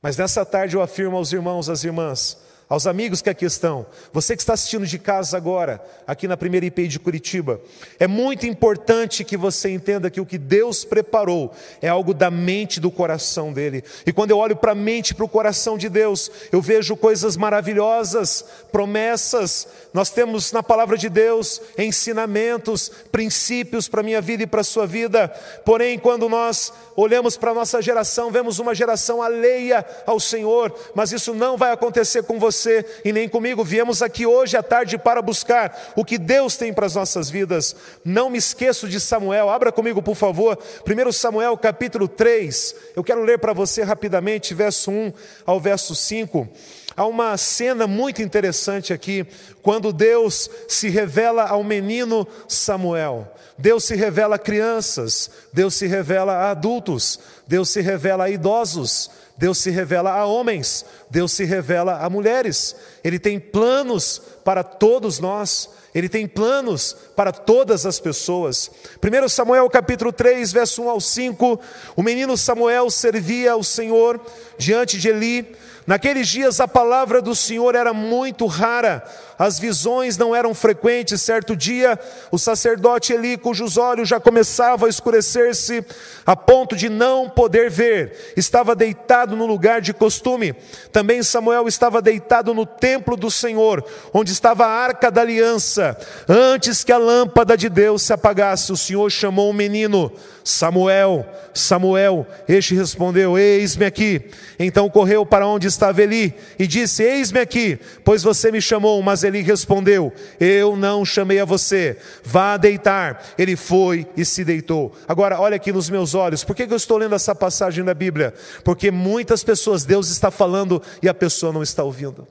Mas 0.00 0.16
nessa 0.16 0.44
tarde 0.44 0.74
eu 0.74 0.82
afirmo 0.82 1.16
aos 1.16 1.32
irmãos, 1.32 1.68
às 1.68 1.84
irmãs, 1.84 2.38
aos 2.72 2.86
amigos 2.86 3.20
que 3.20 3.28
aqui 3.28 3.44
estão, 3.44 3.84
você 4.14 4.34
que 4.34 4.40
está 4.40 4.54
assistindo 4.54 4.86
de 4.86 4.98
casa 4.98 5.36
agora, 5.36 5.78
aqui 6.06 6.26
na 6.26 6.38
primeira 6.38 6.64
IP 6.64 6.88
de 6.88 6.98
Curitiba, 6.98 7.60
é 8.00 8.06
muito 8.06 8.46
importante 8.46 9.24
que 9.24 9.36
você 9.36 9.68
entenda 9.68 10.10
que 10.10 10.22
o 10.22 10.24
que 10.24 10.38
Deus 10.38 10.82
preparou 10.82 11.52
é 11.82 11.88
algo 11.90 12.14
da 12.14 12.30
mente 12.30 12.80
do 12.80 12.90
coração 12.90 13.52
dele. 13.52 13.84
E 14.06 14.10
quando 14.10 14.30
eu 14.30 14.38
olho 14.38 14.56
para 14.56 14.72
a 14.72 14.74
mente 14.74 15.10
e 15.10 15.14
para 15.14 15.26
o 15.26 15.28
coração 15.28 15.76
de 15.76 15.90
Deus, 15.90 16.30
eu 16.50 16.62
vejo 16.62 16.96
coisas 16.96 17.36
maravilhosas, 17.36 18.42
promessas. 18.72 19.68
Nós 19.92 20.08
temos 20.08 20.50
na 20.50 20.62
palavra 20.62 20.96
de 20.96 21.10
Deus 21.10 21.60
ensinamentos, 21.76 22.90
princípios 23.12 23.86
para 23.86 24.00
a 24.00 24.04
minha 24.04 24.22
vida 24.22 24.44
e 24.44 24.46
para 24.46 24.62
a 24.62 24.64
sua 24.64 24.86
vida. 24.86 25.28
Porém, 25.62 25.98
quando 25.98 26.26
nós 26.26 26.72
olhamos 26.96 27.36
para 27.36 27.50
a 27.50 27.54
nossa 27.54 27.82
geração, 27.82 28.30
vemos 28.30 28.58
uma 28.58 28.74
geração 28.74 29.20
alheia 29.20 29.84
ao 30.06 30.18
Senhor, 30.18 30.74
mas 30.94 31.12
isso 31.12 31.34
não 31.34 31.58
vai 31.58 31.70
acontecer 31.70 32.22
com 32.22 32.38
você 32.38 32.61
você 32.62 32.84
e 33.04 33.12
nem 33.12 33.28
comigo. 33.28 33.64
Viemos 33.64 34.02
aqui 34.02 34.24
hoje 34.24 34.56
à 34.56 34.62
tarde 34.62 34.96
para 34.96 35.20
buscar 35.20 35.92
o 35.96 36.04
que 36.04 36.16
Deus 36.16 36.56
tem 36.56 36.72
para 36.72 36.86
as 36.86 36.94
nossas 36.94 37.28
vidas. 37.28 37.74
Não 38.04 38.30
me 38.30 38.38
esqueço 38.38 38.88
de 38.88 39.00
Samuel. 39.00 39.50
Abra 39.50 39.72
comigo, 39.72 40.00
por 40.00 40.14
favor. 40.14 40.56
1 40.86 41.12
Samuel, 41.12 41.56
capítulo 41.56 42.06
3. 42.06 42.74
Eu 42.94 43.02
quero 43.02 43.24
ler 43.24 43.38
para 43.38 43.52
você 43.52 43.82
rapidamente, 43.82 44.54
verso 44.54 44.90
1 44.90 45.12
ao 45.44 45.60
verso 45.60 45.94
5. 45.94 46.48
Há 46.96 47.06
uma 47.06 47.36
cena 47.36 47.86
muito 47.86 48.22
interessante 48.22 48.92
aqui, 48.92 49.26
quando 49.62 49.92
Deus 49.92 50.48
se 50.68 50.88
revela 50.88 51.44
ao 51.44 51.64
menino 51.64 52.26
Samuel. 52.46 53.32
Deus 53.56 53.84
se 53.84 53.94
revela 53.94 54.36
a 54.36 54.38
crianças, 54.38 55.30
Deus 55.52 55.74
se 55.74 55.86
revela 55.86 56.32
a 56.32 56.50
adultos, 56.50 57.18
Deus 57.46 57.70
se 57.70 57.80
revela 57.80 58.24
a 58.24 58.30
idosos, 58.30 59.10
Deus 59.36 59.58
se 59.58 59.70
revela 59.70 60.12
a 60.12 60.24
homens, 60.24 60.84
Deus 61.10 61.32
se 61.32 61.44
revela 61.44 61.98
a 61.98 62.10
mulheres. 62.10 62.76
Ele 63.02 63.18
tem 63.18 63.40
planos 63.40 64.20
para 64.44 64.62
todos 64.62 65.18
nós. 65.18 65.68
Ele 65.94 66.08
tem 66.08 66.26
planos 66.26 66.96
para 67.14 67.32
todas 67.32 67.84
as 67.84 68.00
pessoas. 68.00 68.70
1 69.02 69.28
Samuel 69.28 69.68
capítulo 69.68 70.10
3, 70.10 70.50
verso 70.50 70.82
1 70.82 70.88
ao 70.88 71.00
5, 71.00 71.60
o 71.94 72.02
menino 72.02 72.34
Samuel 72.36 72.90
servia 72.90 73.52
ao 73.52 73.62
Senhor 73.62 74.18
diante 74.56 74.98
de 74.98 75.08
Eli, 75.08 75.54
Naqueles 75.86 76.28
dias 76.28 76.60
a 76.60 76.68
palavra 76.68 77.20
do 77.20 77.34
Senhor 77.34 77.74
era 77.74 77.92
muito 77.92 78.46
rara, 78.46 79.04
as 79.36 79.58
visões 79.58 80.16
não 80.16 80.34
eram 80.34 80.54
frequentes. 80.54 81.20
Certo 81.20 81.56
dia, 81.56 81.98
o 82.30 82.38
sacerdote 82.38 83.12
Eli, 83.12 83.36
cujos 83.36 83.76
olhos 83.76 84.08
já 84.08 84.20
começavam 84.20 84.86
a 84.86 84.90
escurecer-se, 84.90 85.84
a 86.24 86.36
ponto 86.36 86.76
de 86.76 86.88
não 86.88 87.28
poder 87.28 87.68
ver, 87.68 88.32
estava 88.36 88.76
deitado 88.76 89.21
no 89.26 89.46
lugar 89.46 89.80
de 89.80 89.94
costume. 89.94 90.54
Também 90.90 91.22
Samuel 91.22 91.68
estava 91.68 92.02
deitado 92.02 92.52
no 92.52 92.66
templo 92.66 93.16
do 93.16 93.30
Senhor, 93.30 93.84
onde 94.12 94.32
estava 94.32 94.66
a 94.66 94.70
arca 94.70 95.10
da 95.10 95.20
aliança. 95.20 95.96
Antes 96.28 96.82
que 96.82 96.92
a 96.92 96.98
lâmpada 96.98 97.56
de 97.56 97.68
Deus 97.68 98.02
se 98.02 98.12
apagasse, 98.12 98.72
o 98.72 98.76
Senhor 98.76 99.10
chamou 99.10 99.48
o 99.48 99.54
menino 99.54 100.12
Samuel, 100.44 101.26
Samuel. 101.54 102.26
Este 102.48 102.74
respondeu: 102.74 103.38
Eis-me 103.38 103.84
aqui. 103.84 104.22
Então 104.58 104.88
correu 104.88 105.24
para 105.24 105.46
onde 105.46 105.66
estava 105.66 106.02
Eli 106.02 106.34
e 106.58 106.66
disse: 106.66 107.02
Eis-me 107.02 107.40
aqui, 107.40 107.78
pois 108.04 108.22
você 108.22 108.50
me 108.50 108.60
chamou. 108.60 109.02
Mas 109.02 109.24
Eli 109.24 109.42
respondeu: 109.42 110.12
Eu 110.40 110.76
não 110.76 111.04
chamei 111.04 111.40
a 111.40 111.44
você, 111.44 111.96
vá 112.24 112.56
deitar. 112.56 113.22
Ele 113.38 113.56
foi 113.56 114.06
e 114.16 114.24
se 114.24 114.44
deitou. 114.44 114.92
Agora, 115.06 115.40
olha 115.40 115.56
aqui 115.56 115.72
nos 115.72 115.88
meus 115.88 116.14
olhos, 116.14 116.44
por 116.44 116.54
que 116.56 116.62
eu 116.62 116.76
estou 116.76 116.98
lendo 116.98 117.14
essa 117.14 117.34
passagem 117.34 117.84
da 117.84 117.94
Bíblia? 117.94 118.34
Porque 118.64 118.90
muitas 118.90 119.42
pessoas, 119.44 119.84
Deus 119.84 120.10
está 120.10 120.30
falando 120.30 120.82
e 121.02 121.08
a 121.08 121.14
pessoa 121.14 121.52
não 121.52 121.62
está 121.62 121.82
ouvindo. 121.82 122.26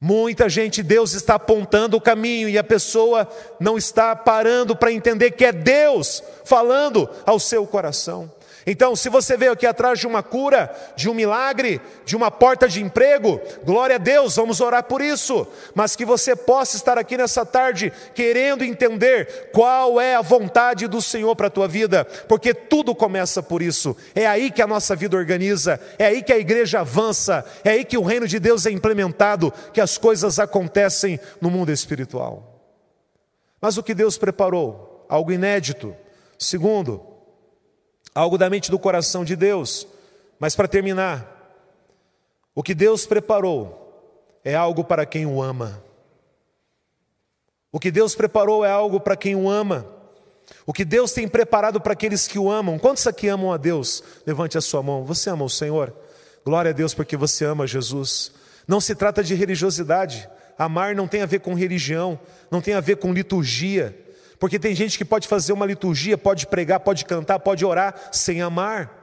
Muita 0.00 0.48
gente, 0.48 0.80
Deus 0.80 1.12
está 1.12 1.34
apontando 1.34 1.96
o 1.96 2.00
caminho 2.00 2.48
e 2.48 2.56
a 2.56 2.62
pessoa 2.62 3.28
não 3.58 3.76
está 3.76 4.14
parando 4.14 4.76
para 4.76 4.92
entender 4.92 5.32
que 5.32 5.44
é 5.44 5.50
Deus 5.50 6.22
falando 6.44 7.08
ao 7.26 7.40
seu 7.40 7.66
coração. 7.66 8.30
Então, 8.66 8.94
se 8.94 9.08
você 9.08 9.36
veio 9.36 9.52
aqui 9.52 9.66
atrás 9.66 9.98
de 9.98 10.06
uma 10.06 10.22
cura, 10.22 10.74
de 10.96 11.08
um 11.08 11.14
milagre, 11.14 11.80
de 12.04 12.16
uma 12.16 12.30
porta 12.30 12.68
de 12.68 12.82
emprego, 12.82 13.40
glória 13.64 13.96
a 13.96 13.98
Deus, 13.98 14.36
vamos 14.36 14.60
orar 14.60 14.84
por 14.84 15.00
isso. 15.00 15.46
Mas 15.74 15.96
que 15.96 16.04
você 16.04 16.36
possa 16.36 16.76
estar 16.76 16.98
aqui 16.98 17.16
nessa 17.16 17.44
tarde 17.44 17.92
querendo 18.14 18.64
entender 18.64 19.50
qual 19.52 20.00
é 20.00 20.14
a 20.14 20.22
vontade 20.22 20.86
do 20.86 21.00
Senhor 21.00 21.34
para 21.36 21.46
a 21.46 21.50
tua 21.50 21.68
vida, 21.68 22.04
porque 22.28 22.52
tudo 22.52 22.94
começa 22.94 23.42
por 23.42 23.62
isso. 23.62 23.96
É 24.14 24.26
aí 24.26 24.50
que 24.50 24.62
a 24.62 24.66
nossa 24.66 24.94
vida 24.94 25.16
organiza, 25.16 25.80
é 25.98 26.06
aí 26.06 26.22
que 26.22 26.32
a 26.32 26.38
igreja 26.38 26.80
avança, 26.80 27.44
é 27.64 27.70
aí 27.70 27.84
que 27.84 27.98
o 27.98 28.02
reino 28.02 28.26
de 28.26 28.38
Deus 28.38 28.66
é 28.66 28.70
implementado, 28.70 29.52
que 29.72 29.80
as 29.80 29.96
coisas 29.96 30.38
acontecem 30.38 31.18
no 31.40 31.50
mundo 31.50 31.72
espiritual. 31.72 32.58
Mas 33.60 33.76
o 33.76 33.82
que 33.82 33.94
Deus 33.94 34.16
preparou? 34.16 35.06
Algo 35.08 35.32
inédito. 35.32 35.94
Segundo, 36.38 37.02
algo 38.18 38.36
da 38.36 38.50
mente 38.50 38.70
do 38.70 38.78
coração 38.78 39.24
de 39.24 39.36
Deus. 39.36 39.86
Mas 40.40 40.56
para 40.56 40.66
terminar, 40.66 41.26
o 42.54 42.62
que 42.62 42.74
Deus 42.74 43.06
preparou 43.06 44.40
é 44.44 44.54
algo 44.54 44.82
para 44.82 45.06
quem 45.06 45.24
o 45.24 45.40
ama. 45.40 45.82
O 47.70 47.78
que 47.78 47.90
Deus 47.90 48.16
preparou 48.16 48.64
é 48.64 48.70
algo 48.70 48.98
para 48.98 49.16
quem 49.16 49.36
o 49.36 49.48
ama. 49.48 49.86
O 50.66 50.72
que 50.72 50.84
Deus 50.84 51.12
tem 51.12 51.28
preparado 51.28 51.80
para 51.80 51.92
aqueles 51.92 52.26
que 52.26 52.38
o 52.38 52.50
amam. 52.50 52.78
Quantos 52.78 53.06
aqui 53.06 53.28
amam 53.28 53.52
a 53.52 53.56
Deus? 53.56 54.02
Levante 54.26 54.58
a 54.58 54.60
sua 54.60 54.82
mão. 54.82 55.04
Você 55.04 55.30
ama 55.30 55.44
o 55.44 55.50
Senhor? 55.50 55.94
Glória 56.44 56.70
a 56.70 56.74
Deus 56.74 56.94
porque 56.94 57.16
você 57.16 57.44
ama 57.44 57.66
Jesus. 57.66 58.32
Não 58.66 58.80
se 58.80 58.94
trata 58.94 59.22
de 59.22 59.34
religiosidade. 59.34 60.28
Amar 60.58 60.94
não 60.94 61.06
tem 61.06 61.22
a 61.22 61.26
ver 61.26 61.38
com 61.38 61.54
religião, 61.54 62.18
não 62.50 62.60
tem 62.60 62.74
a 62.74 62.80
ver 62.80 62.96
com 62.96 63.12
liturgia. 63.12 63.96
Porque 64.38 64.58
tem 64.58 64.74
gente 64.74 64.96
que 64.96 65.04
pode 65.04 65.26
fazer 65.26 65.52
uma 65.52 65.66
liturgia, 65.66 66.16
pode 66.16 66.46
pregar, 66.46 66.80
pode 66.80 67.04
cantar, 67.04 67.40
pode 67.40 67.64
orar 67.64 67.94
sem 68.12 68.40
amar. 68.40 68.98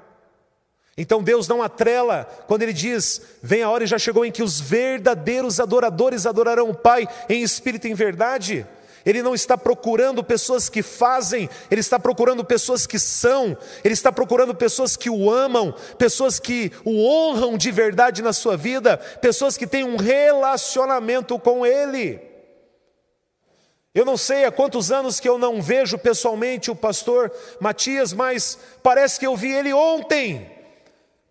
Então 0.98 1.22
Deus 1.22 1.48
não 1.48 1.62
atrela 1.62 2.26
quando 2.48 2.62
Ele 2.62 2.72
diz: 2.72 3.22
Vem 3.44 3.62
a 3.62 3.70
hora 3.70 3.84
e 3.84 3.88
já 3.88 3.98
chegou 3.98 4.26
em 4.26 4.32
que 4.32 4.44
os 4.44 4.62
verdadeiros 4.62 5.60
adoradores 5.60 6.26
adorarão 6.26 6.70
o 6.70 6.76
Pai 6.76 7.08
em 7.28 7.42
espírito 7.42 7.88
e 7.88 7.92
em 7.92 7.96
verdade. 7.96 8.66
Ele 9.06 9.22
não 9.22 9.36
está 9.36 9.56
procurando 9.56 10.24
pessoas 10.24 10.68
que 10.68 10.82
fazem, 10.82 11.48
Ele 11.70 11.82
está 11.82 12.00
procurando 12.00 12.44
pessoas 12.44 12.88
que 12.88 12.98
são, 12.98 13.56
Ele 13.84 13.94
está 13.94 14.12
procurando 14.12 14.56
pessoas 14.56 14.98
que 14.98 15.12
o 15.12 15.30
amam, 15.30 15.76
pessoas 15.98 16.40
que 16.40 16.72
o 16.84 17.06
honram 17.06 17.56
de 17.56 17.70
verdade 17.72 18.24
na 18.24 18.34
sua 18.34 18.58
vida, 18.58 18.98
pessoas 18.98 19.58
que 19.58 19.68
têm 19.68 19.84
um 19.84 19.98
relacionamento 19.98 21.38
com 21.38 21.64
Ele. 21.64 22.35
Eu 23.96 24.04
não 24.04 24.18
sei 24.18 24.44
há 24.44 24.52
quantos 24.52 24.92
anos 24.92 25.22
que 25.22 25.30
eu 25.30 25.38
não 25.38 25.62
vejo 25.62 25.98
pessoalmente 25.98 26.70
o 26.70 26.76
pastor 26.76 27.32
Matias, 27.62 28.12
mas 28.12 28.60
parece 28.84 29.18
que 29.18 29.26
eu 29.26 29.38
vi 29.38 29.54
ele 29.54 29.72
ontem. 29.72 30.52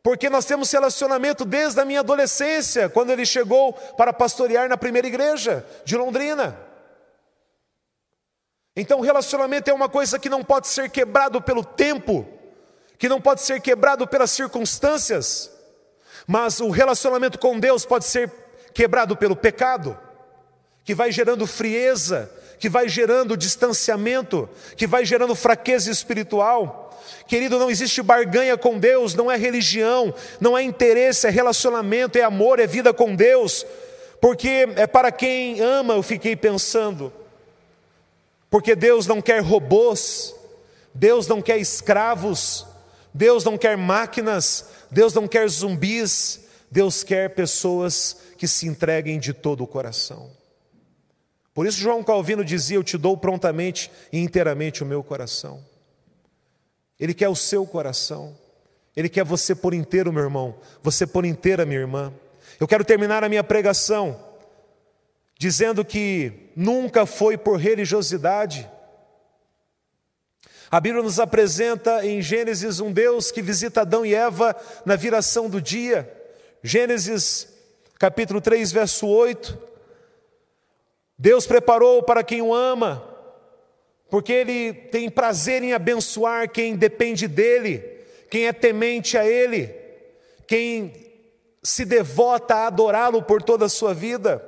Porque 0.03 0.31
nós 0.31 0.47
temos 0.47 0.73
relacionamento 0.73 1.45
desde 1.45 1.79
a 1.79 1.85
minha 1.85 2.01
adolescência, 2.01 2.89
quando 2.89 3.11
ele 3.11 3.27
chegou 3.27 3.75
para 3.75 4.15
pastorear 4.15 4.67
na 4.67 4.79
primeira 4.79 5.07
igreja 5.07 5.65
de 5.85 5.95
Londrina. 5.95 6.59
Então, 8.75 9.01
relacionamento 9.01 9.71
é 9.71 9.75
uma 9.75 9.89
coisa 9.89 10.19
que 10.19 10.31
não 10.31 10.43
pode 10.43 10.67
ser 10.67 10.89
quebrado 10.89 11.43
pelo 11.43 11.63
tempo, 11.63 12.27
que 12.99 13.11
não 13.11 13.21
pode 13.21 13.43
ser 13.43 13.61
quebrado 13.61 14.07
pelas 14.09 14.31
circunstâncias, 14.31 15.51
mas 16.27 16.61
o 16.61 16.71
relacionamento 16.71 17.39
com 17.39 17.61
Deus 17.61 17.85
pode 17.85 18.07
ser 18.07 18.33
quebrado 18.73 19.15
pelo 19.15 19.37
pecado, 19.37 19.99
que 20.83 20.95
vai 20.95 21.13
gerando 21.13 21.47
frieza, 21.47 22.31
que 22.59 22.69
vai 22.69 22.89
gerando 22.89 23.37
distanciamento, 23.37 24.49
que 24.77 24.87
vai 24.87 25.05
gerando 25.05 25.35
fraqueza 25.35 25.91
espiritual. 25.91 26.85
Querido, 27.27 27.59
não 27.59 27.71
existe 27.71 28.03
barganha 28.03 28.57
com 28.57 28.79
Deus, 28.79 29.15
não 29.15 29.31
é 29.31 29.37
religião, 29.37 30.15
não 30.41 30.57
é 30.57 30.63
interesse, 30.63 31.27
é 31.27 31.31
relacionamento, 31.31 32.19
é 32.19 32.23
amor, 32.23 32.61
é 32.61 32.67
vida 32.67 32.93
com 32.93 33.15
Deus, 33.15 33.67
porque 34.21 34.69
é 34.77 34.87
para 34.87 35.11
quem 35.11 35.61
ama, 35.61 35.95
eu 35.95 36.03
fiquei 36.03 36.37
pensando, 36.37 37.13
porque 38.51 38.75
Deus 38.75 39.07
não 39.07 39.21
quer 39.21 39.43
robôs, 39.43 40.35
Deus 40.95 41.27
não 41.27 41.43
quer 41.43 41.59
escravos, 41.59 42.67
Deus 43.13 43.45
não 43.45 43.59
quer 43.59 43.77
máquinas, 43.77 44.67
Deus 44.91 45.13
não 45.13 45.27
quer 45.27 45.49
zumbis, 45.49 46.41
Deus 46.71 47.03
quer 47.03 47.35
pessoas 47.35 48.17
que 48.37 48.49
se 48.49 48.67
entreguem 48.67 49.19
de 49.19 49.33
todo 49.33 49.63
o 49.63 49.67
coração. 49.67 50.31
Por 51.55 51.67
isso, 51.67 51.79
João 51.79 52.03
Calvino 52.03 52.45
dizia: 52.45 52.77
Eu 52.77 52.83
te 52.83 52.99
dou 52.99 53.17
prontamente 53.17 53.91
e 54.13 54.19
inteiramente 54.19 54.83
o 54.83 54.87
meu 54.87 55.03
coração. 55.03 55.65
Ele 56.99 57.15
quer 57.15 57.29
o 57.29 57.37
seu 57.37 57.65
coração. 57.65 58.37
Ele 58.97 59.09
quer 59.09 59.25
você 59.25 59.55
por 59.55 59.73
inteiro, 59.73 60.13
meu 60.13 60.25
irmão. 60.25 60.57
Você 60.83 61.07
por 61.07 61.25
inteira, 61.25 61.65
minha 61.65 61.81
irmã. 61.81 62.13
Eu 62.59 62.67
quero 62.69 62.85
terminar 62.85 63.23
a 63.25 63.29
minha 63.29 63.43
pregação 63.43 64.35
dizendo 65.39 65.85
que 65.85 66.51
nunca 66.57 67.07
foi 67.07 67.37
por 67.37 67.59
religiosidade. 67.59 68.71
A 70.71 70.81
Bíblia 70.81 71.03
nos 71.03 71.21
apresenta 71.21 72.05
em 72.07 72.23
Gênesis 72.23 72.81
um 72.81 72.93
Deus 72.93 73.31
que 73.31 73.43
visita 73.43 73.83
Adão 73.83 74.05
e 74.05 74.15
Eva 74.15 74.57
na 74.85 74.97
viração 74.97 75.49
do 75.49 75.61
dia. 75.61 76.11
Gênesis 76.63 77.49
capítulo 77.99 78.41
3, 78.41 78.73
verso 78.73 79.07
8. 79.07 79.74
Deus 81.19 81.47
preparou 81.47 82.03
para 82.03 82.25
quem 82.25 82.43
o 82.43 82.53
ama, 82.53 83.03
porque 84.11 84.33
Ele 84.33 84.73
tem 84.73 85.09
prazer 85.09 85.63
em 85.63 85.73
abençoar 85.73 86.51
quem 86.51 86.77
depende 86.77 87.29
dEle, 87.29 87.83
quem 88.31 88.47
é 88.47 88.53
temente 88.53 89.17
a 89.17 89.25
Ele, 89.25 89.75
quem 90.47 90.93
se 91.63 91.85
devota 91.85 92.55
a 92.55 92.67
adorá-lo 92.67 93.23
por 93.23 93.43
toda 93.43 93.65
a 93.67 93.71
sua 93.71 93.95
vida. 93.95 94.45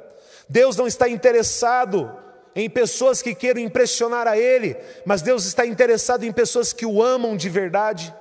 Deus 0.48 0.76
não 0.76 0.86
está 0.86 1.08
interessado 1.08 2.12
em 2.54 2.70
pessoas 2.70 3.20
que 3.20 3.34
queiram 3.34 3.60
impressionar 3.60 4.26
a 4.26 4.38
Ele, 4.38 4.76
mas 5.04 5.22
Deus 5.22 5.44
está 5.44 5.66
interessado 5.66 6.24
em 6.24 6.32
pessoas 6.32 6.72
que 6.72 6.86
o 6.86 7.02
amam 7.02 7.36
de 7.36 7.48
verdade. 7.48 8.14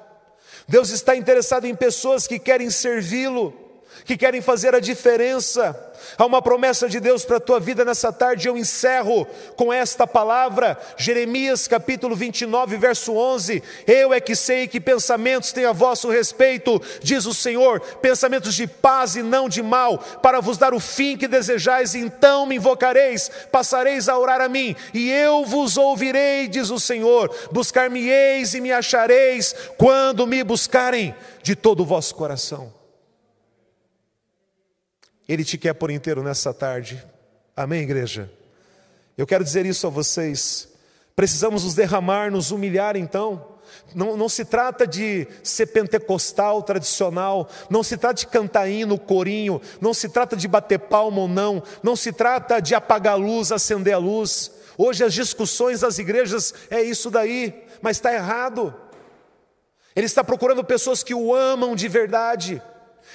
Deus 0.68 0.90
está 0.90 1.16
interessado 1.16 1.66
em 1.66 1.76
pessoas 1.76 2.28
que 2.28 2.40
querem 2.40 2.70
servi-lo. 2.70 3.65
Que 4.04 4.18
querem 4.18 4.42
fazer 4.42 4.76
a 4.76 4.80
diferença. 4.80 5.94
Há 6.18 6.26
uma 6.26 6.42
promessa 6.42 6.88
de 6.88 7.00
Deus 7.00 7.26
para 7.26 7.38
a 7.38 7.42
tua 7.42 7.60
vida 7.60 7.84
nessa 7.84 8.12
tarde. 8.12 8.48
Eu 8.48 8.58
encerro 8.58 9.26
com 9.56 9.72
esta 9.72 10.06
palavra, 10.06 10.78
Jeremias 10.98 11.68
capítulo 11.68 12.16
29, 12.16 12.78
verso 12.78 13.14
11. 13.14 13.64
Eu 13.88 14.14
é 14.14 14.20
que 14.20 14.36
sei 14.36 14.68
que 14.68 14.80
pensamentos 14.80 15.52
têm 15.52 15.66
a 15.66 15.72
vosso 15.72 16.10
respeito, 16.10 16.82
diz 17.02 17.26
o 17.26 17.34
Senhor, 17.34 17.80
pensamentos 18.02 18.54
de 18.56 18.68
paz 18.68 19.16
e 19.16 19.24
não 19.24 19.50
de 19.50 19.64
mal, 19.64 19.98
para 19.98 20.40
vos 20.40 20.58
dar 20.58 20.74
o 20.74 20.80
fim 20.80 21.18
que 21.18 21.28
desejais. 21.28 21.96
Então 21.96 22.46
me 22.46 22.56
invocareis, 22.56 23.30
passareis 23.52 24.10
a 24.10 24.18
orar 24.18 24.42
a 24.42 24.50
mim, 24.50 24.76
e 24.94 25.10
eu 25.10 25.46
vos 25.46 25.78
ouvirei, 25.78 26.48
diz 26.48 26.70
o 26.70 26.80
Senhor. 26.80 27.34
Buscar-me-eis 27.52 28.54
e 28.54 28.62
me 28.62 28.72
achareis 28.72 29.56
quando 29.78 30.28
me 30.28 30.44
buscarem 30.44 31.16
de 31.42 31.56
todo 31.56 31.82
o 31.82 31.86
vosso 31.86 32.16
coração. 32.16 32.75
Ele 35.28 35.44
te 35.44 35.58
quer 35.58 35.74
por 35.74 35.90
inteiro 35.90 36.22
nessa 36.22 36.54
tarde. 36.54 37.04
Amém, 37.56 37.82
igreja? 37.82 38.30
Eu 39.18 39.26
quero 39.26 39.44
dizer 39.44 39.66
isso 39.66 39.88
a 39.88 39.90
vocês. 39.90 40.68
Precisamos 41.16 41.64
nos 41.64 41.74
derramar, 41.74 42.30
nos 42.30 42.52
humilhar 42.52 42.96
então. 42.96 43.56
Não, 43.94 44.16
não, 44.16 44.30
se 44.30 44.46
trata 44.46 44.86
de 44.86 45.28
ser 45.42 45.68
pentecostal 45.68 46.62
tradicional, 46.62 47.50
não 47.70 47.82
se 47.82 47.98
trata 47.98 48.16
de 48.16 48.28
cantar 48.28 48.70
hino, 48.70 48.98
corinho, 48.98 49.62
não 49.82 49.94
se 49.94 50.10
trata 50.10 50.36
de 50.36 50.48
bater 50.48 50.80
palma 50.80 51.22
ou 51.22 51.28
não, 51.28 51.64
não 51.82 51.96
se 51.96 52.12
trata 52.12 52.60
de 52.60 52.76
apagar 52.76 53.14
a 53.14 53.18
luz, 53.18 53.52
acender 53.52 53.94
a 53.94 53.98
luz. 53.98 54.52
Hoje 54.78 55.04
as 55.04 55.14
discussões 55.14 55.80
das 55.80 55.98
igrejas 55.98 56.54
é 56.70 56.82
isso 56.82 57.10
daí, 57.10 57.66
mas 57.82 57.98
está 57.98 58.14
errado. 58.14 58.74
Ele 59.96 60.06
está 60.06 60.24
procurando 60.24 60.64
pessoas 60.64 61.04
que 61.04 61.16
o 61.16 61.34
amam 61.34 61.76
de 61.76 61.88
verdade. 61.88 62.62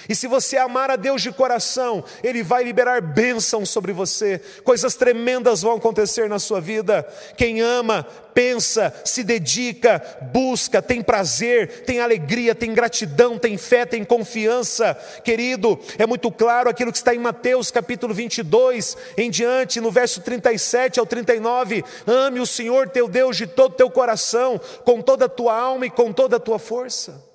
E 0.08 0.14
se 0.14 0.26
você 0.26 0.56
amar 0.56 0.90
a 0.90 0.96
Deus 0.96 1.22
de 1.22 1.32
coração, 1.32 2.04
Ele 2.22 2.42
vai 2.42 2.64
liberar 2.64 3.00
bênção 3.00 3.64
sobre 3.66 3.92
você, 3.92 4.40
coisas 4.64 4.94
tremendas 4.94 5.62
vão 5.62 5.76
acontecer 5.76 6.28
na 6.28 6.38
sua 6.38 6.60
vida. 6.60 7.06
Quem 7.36 7.60
ama, 7.60 8.06
pensa, 8.34 8.94
se 9.04 9.22
dedica, 9.22 10.02
busca, 10.32 10.80
tem 10.80 11.02
prazer, 11.02 11.84
tem 11.84 12.00
alegria, 12.00 12.54
tem 12.54 12.72
gratidão, 12.72 13.38
tem 13.38 13.56
fé, 13.56 13.84
tem 13.84 14.04
confiança. 14.04 14.94
Querido, 15.22 15.78
é 15.98 16.06
muito 16.06 16.30
claro 16.30 16.70
aquilo 16.70 16.92
que 16.92 16.98
está 16.98 17.14
em 17.14 17.18
Mateus 17.18 17.70
capítulo 17.70 18.14
22, 18.14 18.96
em 19.16 19.30
diante, 19.30 19.80
no 19.80 19.90
verso 19.90 20.20
37 20.20 20.98
ao 20.98 21.06
39. 21.06 21.84
Ame 22.06 22.40
o 22.40 22.46
Senhor 22.46 22.88
teu 22.88 23.08
Deus 23.08 23.36
de 23.36 23.46
todo 23.46 23.74
teu 23.74 23.90
coração, 23.90 24.60
com 24.84 25.00
toda 25.02 25.26
a 25.26 25.28
tua 25.28 25.56
alma 25.56 25.86
e 25.86 25.90
com 25.90 26.12
toda 26.12 26.36
a 26.36 26.40
tua 26.40 26.58
força. 26.58 27.29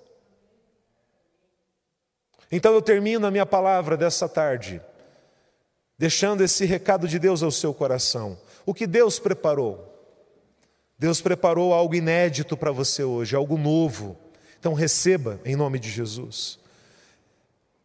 Então 2.51 2.73
eu 2.73 2.81
termino 2.81 3.25
a 3.25 3.31
minha 3.31 3.45
palavra 3.45 3.97
dessa 3.97 4.29
tarde, 4.29 4.81
deixando 5.97 6.43
esse 6.43 6.65
recado 6.65 7.07
de 7.07 7.17
Deus 7.17 7.41
ao 7.41 7.51
seu 7.51 7.73
coração. 7.73 8.37
O 8.65 8.73
que 8.73 8.85
Deus 8.85 9.19
preparou? 9.19 9.91
Deus 10.97 11.21
preparou 11.21 11.73
algo 11.73 11.95
inédito 11.95 12.55
para 12.55 12.71
você 12.71 13.03
hoje, 13.03 13.35
algo 13.35 13.57
novo. 13.57 14.17
Então 14.59 14.73
receba 14.73 15.39
em 15.43 15.55
nome 15.55 15.79
de 15.79 15.89
Jesus. 15.89 16.59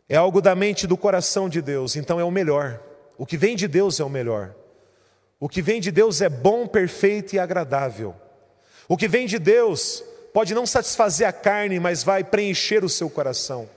É 0.09 0.17
algo 0.17 0.41
da 0.41 0.55
mente 0.55 0.85
e 0.85 0.87
do 0.87 0.97
coração 0.97 1.49
de 1.49 1.63
Deus, 1.63 1.97
então 1.97 2.21
é 2.21 2.25
o 2.25 2.31
melhor. 2.31 2.81
O 3.17 3.25
que 3.25 3.37
vem 3.37 3.57
de 3.57 3.67
Deus 3.69 3.99
é 4.01 4.05
o 4.05 4.09
melhor. 4.09 4.55
O 5.39 5.49
que 5.49 5.63
vem 5.63 5.81
de 5.81 5.91
Deus 5.91 6.21
é 6.21 6.29
bom, 6.29 6.67
perfeito 6.67 7.35
e 7.35 7.39
agradável. 7.39 8.15
O 8.89 8.97
que 8.97 9.09
vem 9.09 9.27
de 9.27 9.39
Deus 9.39 10.05
pode 10.35 10.55
não 10.55 10.67
satisfazer 10.67 11.27
a 11.27 11.33
carne, 11.33 11.81
mas 11.81 12.03
vai 12.03 12.23
preencher 12.23 12.85
o 12.85 12.89
seu 12.89 13.09
coração 13.09 13.69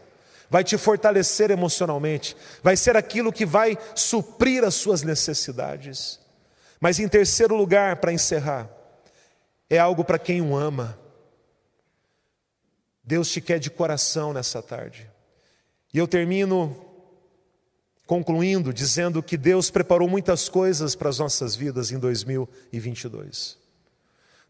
vai 0.53 0.63
te 0.63 0.77
fortalecer 0.77 1.49
emocionalmente, 1.49 2.37
vai 2.61 2.77
ser 2.77 2.95
aquilo 2.95 3.33
que 3.33 3.43
vai 3.43 3.75
suprir 3.95 4.63
as 4.63 4.75
suas 4.75 5.01
necessidades. 5.01 6.19
Mas 6.79 6.99
em 6.99 7.07
terceiro 7.07 7.55
lugar, 7.55 7.95
para 7.95 8.13
encerrar, 8.13 8.69
é 9.67 9.79
algo 9.79 10.05
para 10.05 10.19
quem 10.19 10.43
o 10.43 10.55
ama. 10.55 10.95
Deus 13.03 13.31
te 13.31 13.41
quer 13.41 13.57
de 13.57 13.71
coração 13.71 14.31
nessa 14.31 14.61
tarde. 14.61 15.09
E 15.91 15.97
eu 15.97 16.07
termino 16.07 16.85
concluindo 18.05 18.71
dizendo 18.71 19.23
que 19.23 19.37
Deus 19.37 19.71
preparou 19.71 20.07
muitas 20.07 20.47
coisas 20.49 20.93
para 20.93 21.09
as 21.09 21.17
nossas 21.17 21.55
vidas 21.55 21.91
em 21.91 21.97
2022. 21.97 23.62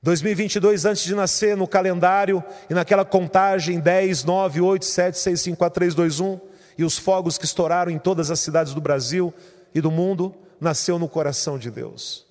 2022, 0.04 0.84
antes 0.84 1.04
de 1.04 1.16
nascer, 1.16 1.56
no 1.56 1.66
calendário 1.66 2.44
e 2.70 2.74
naquela 2.74 3.06
contagem 3.06 3.80
10, 3.80 4.26
9, 4.26 4.60
8, 4.60 4.84
7, 4.84 5.18
6, 5.18 5.42
5, 5.42 5.58
4, 5.58 5.74
3, 5.76 5.96
2, 5.96 6.20
1, 6.20 6.39
e 6.78 6.84
os 6.84 6.98
fogos 6.98 7.38
que 7.38 7.46
estouraram 7.46 7.89
em 7.89 7.98
todas 7.98 8.30
as 8.30 8.42
cidades 8.42 8.74
do 8.74 8.82
Brasil 8.82 9.34
e 9.74 9.80
do 9.80 9.89
mundo, 9.89 10.36
nasceu 10.60 11.00
no 11.00 11.08
coração 11.08 11.58
de 11.58 11.72
Deus. 11.72 12.26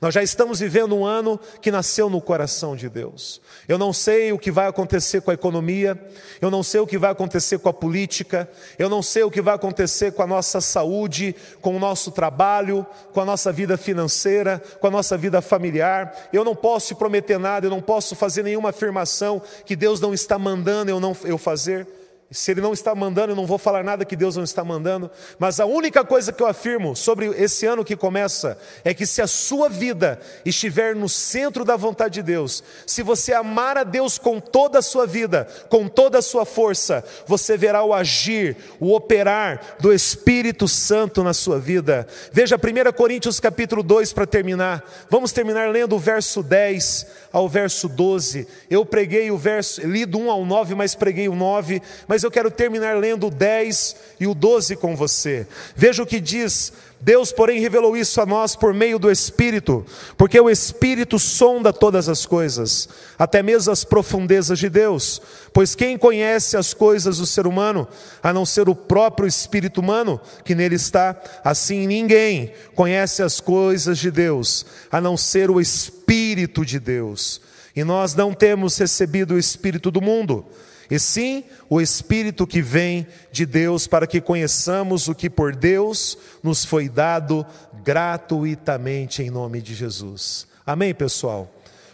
Nós 0.00 0.14
já 0.14 0.22
estamos 0.22 0.60
vivendo 0.60 0.96
um 0.96 1.04
ano 1.04 1.38
que 1.60 1.70
nasceu 1.70 2.08
no 2.10 2.20
coração 2.20 2.74
de 2.74 2.88
Deus. 2.88 3.40
Eu 3.68 3.78
não 3.78 3.92
sei 3.92 4.32
o 4.32 4.38
que 4.38 4.50
vai 4.50 4.66
acontecer 4.66 5.20
com 5.20 5.30
a 5.30 5.34
economia, 5.34 6.00
eu 6.40 6.50
não 6.50 6.62
sei 6.62 6.80
o 6.80 6.86
que 6.86 6.98
vai 6.98 7.10
acontecer 7.10 7.58
com 7.58 7.68
a 7.68 7.72
política, 7.72 8.48
eu 8.78 8.88
não 8.88 9.02
sei 9.02 9.22
o 9.22 9.30
que 9.30 9.40
vai 9.40 9.54
acontecer 9.54 10.12
com 10.12 10.22
a 10.22 10.26
nossa 10.26 10.60
saúde, 10.60 11.34
com 11.60 11.76
o 11.76 11.78
nosso 11.78 12.10
trabalho, 12.10 12.86
com 13.12 13.20
a 13.20 13.24
nossa 13.24 13.52
vida 13.52 13.76
financeira, 13.76 14.62
com 14.80 14.86
a 14.86 14.90
nossa 14.90 15.16
vida 15.16 15.40
familiar. 15.40 16.28
Eu 16.32 16.44
não 16.44 16.54
posso 16.54 16.88
te 16.88 16.94
prometer 16.94 17.38
nada, 17.38 17.66
eu 17.66 17.70
não 17.70 17.80
posso 17.80 18.14
fazer 18.14 18.42
nenhuma 18.42 18.70
afirmação 18.70 19.40
que 19.64 19.76
Deus 19.76 20.00
não 20.00 20.12
está 20.12 20.38
mandando 20.38 20.90
eu 20.90 21.00
não 21.00 21.16
eu 21.24 21.38
fazer. 21.38 21.86
Se 22.32 22.50
Ele 22.50 22.62
não 22.62 22.72
está 22.72 22.94
mandando, 22.94 23.32
eu 23.32 23.36
não 23.36 23.46
vou 23.46 23.58
falar 23.58 23.84
nada 23.84 24.06
que 24.06 24.16
Deus 24.16 24.36
não 24.36 24.44
está 24.44 24.64
mandando, 24.64 25.10
mas 25.38 25.60
a 25.60 25.66
única 25.66 26.02
coisa 26.02 26.32
que 26.32 26.42
eu 26.42 26.46
afirmo 26.46 26.96
sobre 26.96 27.26
esse 27.26 27.66
ano 27.66 27.84
que 27.84 27.94
começa 27.94 28.58
é 28.82 28.94
que 28.94 29.04
se 29.04 29.20
a 29.20 29.26
sua 29.26 29.68
vida 29.68 30.18
estiver 30.42 30.96
no 30.96 31.10
centro 31.10 31.62
da 31.62 31.76
vontade 31.76 32.14
de 32.14 32.22
Deus, 32.22 32.64
se 32.86 33.02
você 33.02 33.34
amar 33.34 33.76
a 33.76 33.84
Deus 33.84 34.16
com 34.16 34.40
toda 34.40 34.78
a 34.78 34.82
sua 34.82 35.06
vida, 35.06 35.46
com 35.68 35.86
toda 35.86 36.18
a 36.18 36.22
sua 36.22 36.46
força, 36.46 37.04
você 37.26 37.54
verá 37.56 37.84
o 37.84 37.92
agir, 37.92 38.56
o 38.80 38.94
operar 38.94 39.76
do 39.78 39.92
Espírito 39.92 40.66
Santo 40.66 41.22
na 41.22 41.34
sua 41.34 41.58
vida. 41.58 42.06
Veja 42.32 42.56
1 42.56 42.92
Coríntios 42.92 43.38
capítulo 43.40 43.82
2 43.82 44.12
para 44.14 44.26
terminar. 44.26 44.82
Vamos 45.10 45.32
terminar 45.32 45.70
lendo 45.70 45.96
o 45.96 45.98
verso 45.98 46.42
10 46.42 47.06
ao 47.32 47.48
verso 47.48 47.88
12. 47.88 48.46
Eu 48.70 48.84
preguei 48.84 49.30
o 49.30 49.36
verso, 49.36 49.86
li 49.86 50.04
do 50.04 50.18
1 50.18 50.30
ao 50.30 50.44
9, 50.44 50.74
mas 50.74 50.94
preguei 50.94 51.28
o 51.28 51.34
9, 51.34 51.82
mas 52.22 52.24
eu 52.24 52.30
quero 52.30 52.52
terminar 52.52 52.96
lendo 52.98 53.26
o 53.26 53.30
10 53.30 53.96
e 54.20 54.28
o 54.28 54.34
12 54.34 54.76
com 54.76 54.94
você. 54.94 55.44
Veja 55.74 56.04
o 56.04 56.06
que 56.06 56.20
diz 56.20 56.72
Deus, 57.00 57.32
porém, 57.32 57.58
revelou 57.58 57.96
isso 57.96 58.20
a 58.20 58.26
nós 58.26 58.54
por 58.54 58.72
meio 58.72 58.96
do 58.96 59.10
Espírito, 59.10 59.84
porque 60.16 60.38
o 60.38 60.48
Espírito 60.48 61.18
sonda 61.18 61.72
todas 61.72 62.08
as 62.08 62.24
coisas, 62.24 62.88
até 63.18 63.42
mesmo 63.42 63.72
as 63.72 63.82
profundezas 63.82 64.56
de 64.56 64.68
Deus. 64.68 65.20
Pois 65.52 65.74
quem 65.74 65.98
conhece 65.98 66.56
as 66.56 66.72
coisas 66.72 67.18
do 67.18 67.26
ser 67.26 67.44
humano, 67.44 67.88
a 68.22 68.32
não 68.32 68.46
ser 68.46 68.68
o 68.68 68.74
próprio 68.76 69.26
Espírito 69.26 69.80
humano 69.80 70.20
que 70.44 70.54
nele 70.54 70.76
está, 70.76 71.20
assim 71.42 71.88
ninguém 71.88 72.52
conhece 72.76 73.20
as 73.20 73.40
coisas 73.40 73.98
de 73.98 74.12
Deus, 74.12 74.64
a 74.88 75.00
não 75.00 75.16
ser 75.16 75.50
o 75.50 75.60
Espírito 75.60 76.64
de 76.64 76.78
Deus. 76.78 77.40
E 77.74 77.82
nós 77.82 78.14
não 78.14 78.32
temos 78.32 78.78
recebido 78.78 79.34
o 79.34 79.38
Espírito 79.38 79.90
do 79.90 80.00
mundo 80.00 80.46
e 80.92 80.98
sim 80.98 81.42
o 81.70 81.80
Espírito 81.80 82.46
que 82.46 82.60
vem 82.60 83.06
de 83.30 83.46
Deus 83.46 83.86
para 83.86 84.06
que 84.06 84.20
conheçamos 84.20 85.08
o 85.08 85.14
que 85.14 85.30
por 85.30 85.56
Deus 85.56 86.18
nos 86.42 86.66
foi 86.66 86.86
dado 86.86 87.46
gratuitamente 87.82 89.22
em 89.22 89.30
nome 89.30 89.62
de 89.62 89.74
Jesus. 89.74 90.46
Amém, 90.66 90.94
pessoal? 90.94 91.50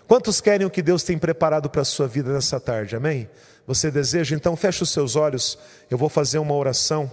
Quantos 0.08 0.40
querem 0.40 0.66
o 0.66 0.70
que 0.70 0.82
Deus 0.82 1.04
tem 1.04 1.16
preparado 1.16 1.70
para 1.70 1.82
a 1.82 1.84
sua 1.84 2.08
vida 2.08 2.32
nessa 2.32 2.58
tarde? 2.58 2.96
Amém? 2.96 3.30
Você 3.68 3.88
deseja? 3.88 4.34
Então 4.34 4.56
feche 4.56 4.82
os 4.82 4.90
seus 4.90 5.14
olhos, 5.14 5.56
eu 5.88 5.96
vou 5.96 6.08
fazer 6.08 6.40
uma 6.40 6.54
oração. 6.54 7.08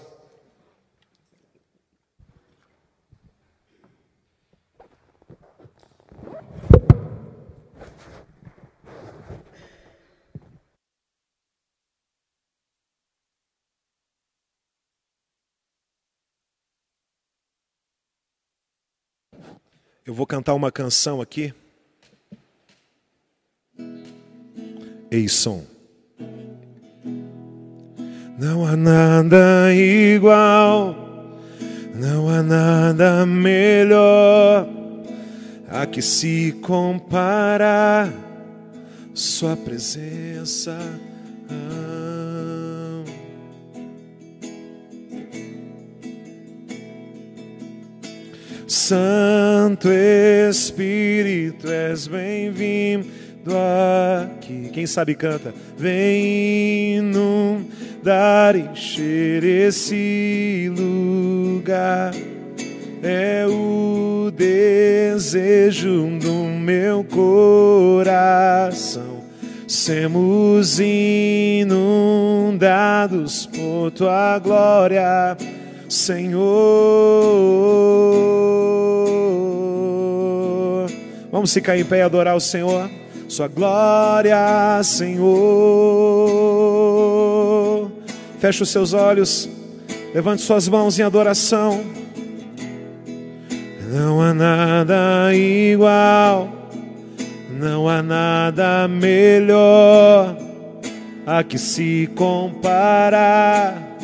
Eu 20.05 20.13
vou 20.13 20.27
cantar 20.27 20.53
uma 20.53 20.71
canção 20.71 21.19
aqui. 21.19 21.51
Ei, 25.09 25.27
som. 25.27 25.63
Não 28.37 28.67
há 28.67 28.75
nada 28.75 29.73
igual, 29.73 30.95
não 31.95 32.29
há 32.29 32.43
nada 32.43 33.25
melhor 33.25 34.67
a 35.69 35.85
que 35.87 36.01
se 36.01 36.51
comparar 36.61 38.13
Sua 39.11 39.57
presença. 39.57 40.77
Ah. 41.49 42.14
Santo 48.87 49.89
Espírito, 49.89 51.67
és 51.67 52.05
bem-vindo 52.05 53.51
aqui. 54.21 54.69
Quem 54.71 54.85
sabe 54.85 55.15
canta. 55.15 55.51
Vem 55.75 56.97
inundar, 56.97 58.55
encher 58.55 59.43
esse 59.43 60.71
lugar. 60.77 62.13
É 63.01 63.47
o 63.47 64.29
desejo 64.29 66.05
do 66.19 66.43
meu 66.43 67.03
coração. 67.05 68.05
Semos 69.67 70.79
inundados 70.79 71.67
por 73.47 73.89
tua 73.89 74.37
glória, 74.37 75.35
Senhor. 75.89 76.35
Vamos 81.35 81.53
ficar 81.53 81.77
em 81.77 81.83
pé 81.83 81.97
e 81.97 82.01
adorar 82.01 82.33
o 82.37 82.39
Senhor. 82.39 82.89
Sua 83.27 83.49
glória, 83.49 84.81
Senhor. 84.81 85.21
Feche 88.39 88.63
os 88.63 88.69
seus 88.69 88.93
olhos, 88.93 89.49
levante 90.13 90.43
suas 90.43 90.69
mãos 90.69 90.97
em 90.97 91.03
adoração. 91.03 91.83
Não 93.91 94.21
há 94.21 94.33
nada 94.33 95.35
igual, 95.35 96.69
não 97.51 97.89
há 97.89 98.01
nada 98.01 98.87
melhor 98.87 100.37
a 101.27 101.43
que 101.43 101.57
se 101.57 102.09
comparar 102.15 103.97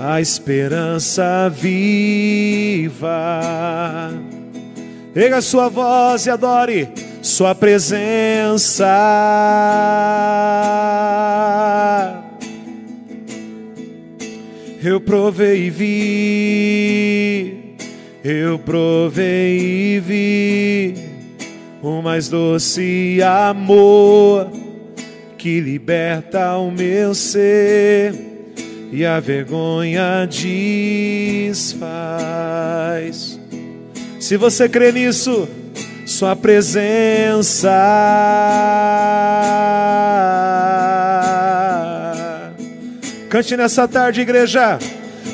a 0.00 0.22
esperança 0.22 1.50
viva. 1.50 3.10
Erga 5.14 5.40
sua 5.40 5.68
voz 5.68 6.26
e 6.26 6.30
adore 6.30 6.88
Sua 7.20 7.54
presença. 7.54 8.86
Eu 14.82 15.00
provei 15.00 15.66
e 15.66 15.70
vi 15.70 17.62
eu 18.24 18.56
provei 18.56 19.96
e 19.96 20.00
vi 20.00 20.94
o 21.82 22.00
mais 22.00 22.28
doce 22.28 23.18
amor 23.20 24.48
que 25.36 25.58
liberta 25.58 26.56
o 26.56 26.70
meu 26.70 27.12
ser 27.16 28.14
e 28.92 29.04
a 29.04 29.18
vergonha 29.18 30.24
desfaz. 30.30 31.82
Se 34.22 34.36
você 34.36 34.68
crê 34.68 34.92
nisso, 34.92 35.48
Sua 36.06 36.36
presença. 36.36 37.68
Cante 43.28 43.56
nessa 43.56 43.88
tarde, 43.88 44.20
igreja. 44.20 44.78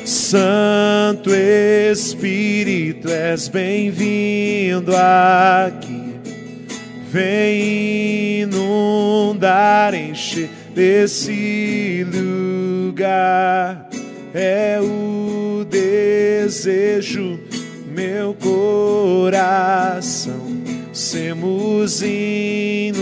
Santo 0.03 1.29
Espírito, 1.31 3.09
és 3.09 3.47
bem-vindo 3.47 4.91
aqui. 4.95 6.15
Vem 7.11 8.41
inundar, 8.41 9.93
encher 9.93 10.49
esse 10.75 12.07
lugar. 12.11 13.87
É 14.33 14.79
o 14.81 15.63
desejo 15.69 17.48
meu 17.89 18.33
coração. 18.35 19.79
Semos 20.93 22.01
inundados 22.01 22.97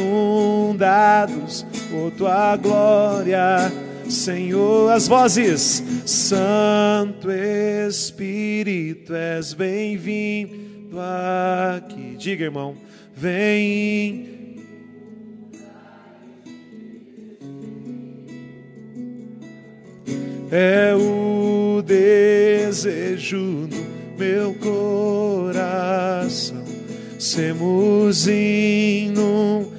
por 1.89 2.11
tua 2.11 2.55
glória 2.57 3.71
Senhor, 4.09 4.91
as 4.91 5.07
vozes, 5.07 5.83
Santo 6.05 7.29
Espírito, 7.29 9.13
és 9.13 9.53
bem-vindo 9.53 10.97
aqui. 10.99 12.15
Diga, 12.17 12.45
irmão, 12.45 12.75
vem. 13.13 14.35
É 20.49 20.95
o 20.95 21.81
desejo 21.85 23.67
do 23.67 23.96
meu 24.17 24.53
coração, 24.55 25.83
semos 27.19 28.27
inundados 28.27 29.73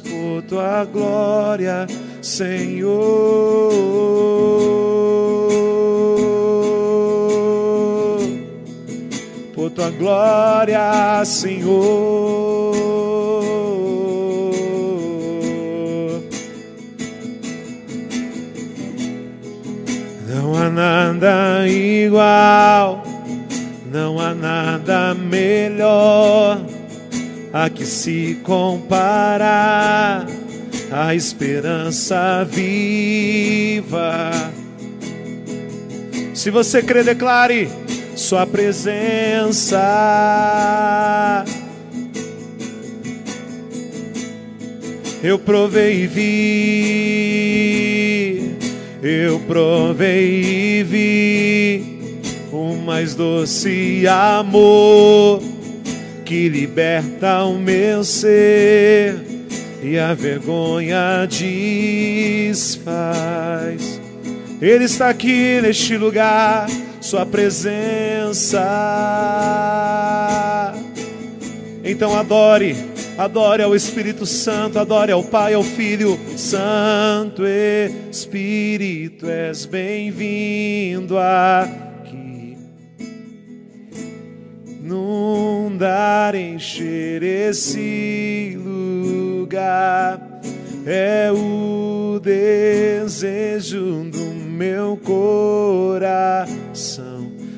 por 0.00 0.42
tua 0.42 0.84
glória 0.84 1.86
Senhor. 2.24 3.70
Por 9.54 9.70
tua 9.70 9.90
glória, 9.90 11.22
Senhor. 11.26 12.74
Não 20.26 20.56
há 20.56 20.70
nada 20.70 21.68
igual, 21.68 23.03
não 23.94 24.18
há 24.18 24.34
nada 24.34 25.14
melhor 25.14 26.60
a 27.52 27.70
que 27.70 27.86
se 27.86 28.40
comparar 28.42 30.26
a 30.90 31.14
esperança 31.14 32.44
viva. 32.44 34.32
Se 36.34 36.50
você 36.50 36.82
crê, 36.82 37.04
declare 37.04 37.70
Sua 38.16 38.44
presença. 38.44 39.78
Eu 45.22 45.38
provei 45.38 46.02
e 46.02 46.06
vi, 46.08 46.98
eu 49.02 49.38
provei 49.46 50.80
e 50.80 50.82
vi 50.82 51.93
mais 52.84 53.14
doce 53.14 54.04
amor 54.06 55.42
que 56.24 56.48
liberta 56.50 57.44
o 57.44 57.58
meu 57.58 58.04
ser 58.04 59.16
e 59.82 59.98
a 59.98 60.12
vergonha 60.12 61.26
desfaz. 61.26 62.74
Ele 64.60 64.84
está 64.84 65.08
aqui 65.08 65.60
neste 65.62 65.96
lugar, 65.96 66.68
Sua 67.00 67.24
presença. 67.24 68.62
Então 71.82 72.18
adore, 72.18 72.76
adore 73.16 73.62
ao 73.62 73.74
Espírito 73.74 74.26
Santo, 74.26 74.78
adore 74.78 75.12
ao 75.12 75.22
Pai, 75.22 75.54
ao 75.54 75.62
Filho, 75.62 76.18
Santo 76.36 77.42
Espírito, 78.10 79.26
és 79.28 79.64
bem-vindo 79.66 81.16
aqui. 81.18 81.93
Nundar, 85.74 86.36
encher 86.36 87.20
esse 87.24 88.56
lugar 88.62 90.20
é 90.86 91.32
o 91.32 92.20
desejo 92.22 94.04
do 94.08 94.24
meu 94.48 94.96
coração. 94.98 96.54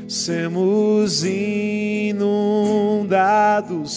Semos 0.09 1.24
inundados 1.24 2.16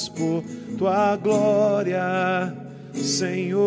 por 0.10 0.44
tua 0.78 1.16
glória, 1.16 2.54
Senhor. 2.94 3.64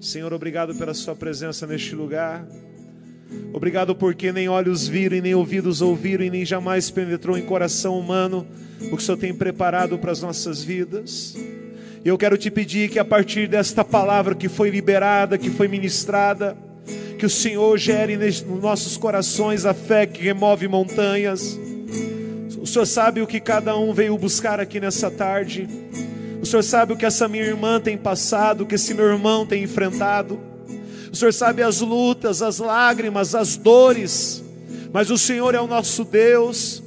Senhor, 0.00 0.32
obrigado 0.32 0.74
pela 0.74 0.94
Sua 0.94 1.14
presença 1.14 1.66
neste 1.66 1.94
lugar. 1.94 2.48
Obrigado 3.52 3.94
porque 3.94 4.32
nem 4.32 4.48
olhos 4.48 4.86
viram, 4.86 5.16
e 5.16 5.20
nem 5.20 5.34
ouvidos 5.34 5.80
ouviram, 5.82 6.24
e 6.24 6.30
nem 6.30 6.44
jamais 6.44 6.90
penetrou 6.90 7.36
em 7.36 7.42
coração 7.42 7.98
humano 7.98 8.46
o 8.80 8.96
que 8.96 8.96
o 8.96 9.00
Senhor 9.00 9.18
tem 9.18 9.34
preparado 9.34 9.98
para 9.98 10.12
as 10.12 10.22
nossas 10.22 10.62
vidas. 10.62 11.36
E 12.04 12.08
eu 12.08 12.16
quero 12.16 12.38
te 12.38 12.50
pedir 12.50 12.88
que 12.88 12.98
a 12.98 13.04
partir 13.04 13.48
desta 13.48 13.84
palavra 13.84 14.34
que 14.34 14.48
foi 14.48 14.70
liberada, 14.70 15.36
que 15.36 15.50
foi 15.50 15.66
ministrada, 15.66 16.56
que 17.18 17.26
o 17.26 17.30
Senhor 17.30 17.76
gere 17.76 18.16
nos 18.16 18.44
nossos 18.62 18.96
corações 18.96 19.66
a 19.66 19.74
fé 19.74 20.06
que 20.06 20.22
remove 20.22 20.68
montanhas. 20.68 21.58
O 22.60 22.66
Senhor 22.66 22.86
sabe 22.86 23.20
o 23.20 23.26
que 23.26 23.40
cada 23.40 23.76
um 23.76 23.92
veio 23.92 24.16
buscar 24.16 24.60
aqui 24.60 24.78
nessa 24.78 25.10
tarde. 25.10 25.68
O 26.40 26.46
Senhor 26.46 26.62
sabe 26.62 26.92
o 26.92 26.96
que 26.96 27.04
essa 27.04 27.26
minha 27.26 27.42
irmã 27.42 27.80
tem 27.80 27.98
passado, 27.98 28.62
o 28.62 28.66
que 28.66 28.76
esse 28.76 28.94
meu 28.94 29.06
irmão 29.06 29.44
tem 29.44 29.64
enfrentado. 29.64 30.38
O 31.12 31.16
Senhor 31.16 31.32
sabe 31.32 31.62
as 31.62 31.80
lutas, 31.80 32.42
as 32.42 32.58
lágrimas, 32.58 33.34
as 33.34 33.56
dores 33.56 34.42
mas 34.92 35.10
o 35.10 35.18
Senhor 35.18 35.54
é 35.54 35.60
o 35.60 35.66
nosso 35.66 36.04
Deus. 36.04 36.82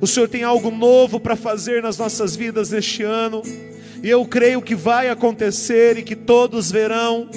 O 0.00 0.06
Senhor 0.06 0.28
tem 0.28 0.42
algo 0.42 0.70
novo 0.70 1.20
para 1.20 1.36
fazer 1.36 1.82
nas 1.82 1.98
nossas 1.98 2.34
vidas 2.36 2.70
neste 2.70 3.02
ano, 3.02 3.42
e 4.02 4.08
eu 4.08 4.24
creio 4.24 4.62
que 4.62 4.74
vai 4.74 5.10
acontecer 5.10 5.98
e 5.98 6.02
que 6.02 6.16
todos 6.16 6.70
verão, 6.70 7.28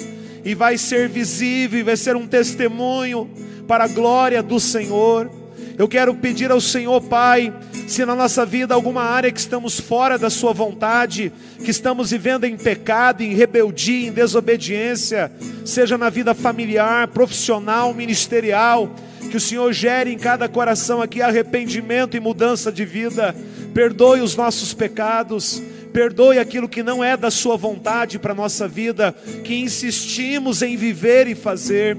e 0.44 0.54
vai 0.54 0.78
ser 0.78 1.08
visível, 1.08 1.80
e 1.80 1.82
vai 1.82 1.96
ser 1.96 2.16
um 2.16 2.26
testemunho 2.26 3.28
para 3.68 3.84
a 3.84 3.88
glória 3.88 4.42
do 4.42 4.58
Senhor. 4.58 5.30
Eu 5.76 5.88
quero 5.88 6.14
pedir 6.14 6.50
ao 6.50 6.60
Senhor, 6.60 7.02
Pai, 7.02 7.52
se 7.86 8.04
na 8.04 8.14
nossa 8.14 8.46
vida 8.46 8.74
alguma 8.74 9.02
área 9.02 9.30
que 9.30 9.38
estamos 9.38 9.78
fora 9.78 10.18
da 10.18 10.30
Sua 10.30 10.52
vontade, 10.52 11.32
que 11.62 11.70
estamos 11.70 12.10
vivendo 12.10 12.44
em 12.44 12.56
pecado, 12.56 13.22
em 13.22 13.34
rebeldia, 13.34 14.08
em 14.08 14.12
desobediência, 14.12 15.30
seja 15.64 15.98
na 15.98 16.10
vida 16.10 16.34
familiar, 16.34 17.08
profissional, 17.08 17.92
ministerial, 17.92 18.94
que 19.30 19.36
o 19.36 19.40
Senhor 19.40 19.72
gere 19.72 20.12
em 20.12 20.18
cada 20.18 20.48
coração 20.48 21.02
aqui 21.02 21.20
arrependimento 21.20 22.16
e 22.16 22.20
mudança 22.20 22.72
de 22.72 22.84
vida, 22.84 23.34
perdoe 23.74 24.20
os 24.20 24.36
nossos 24.36 24.72
pecados, 24.72 25.62
perdoe 25.92 26.38
aquilo 26.38 26.68
que 26.68 26.82
não 26.82 27.04
é 27.04 27.16
da 27.16 27.30
Sua 27.30 27.56
vontade 27.56 28.18
para 28.18 28.32
a 28.32 28.36
nossa 28.36 28.66
vida, 28.66 29.14
que 29.44 29.54
insistimos 29.56 30.62
em 30.62 30.76
viver 30.76 31.26
e 31.28 31.34
fazer 31.34 31.96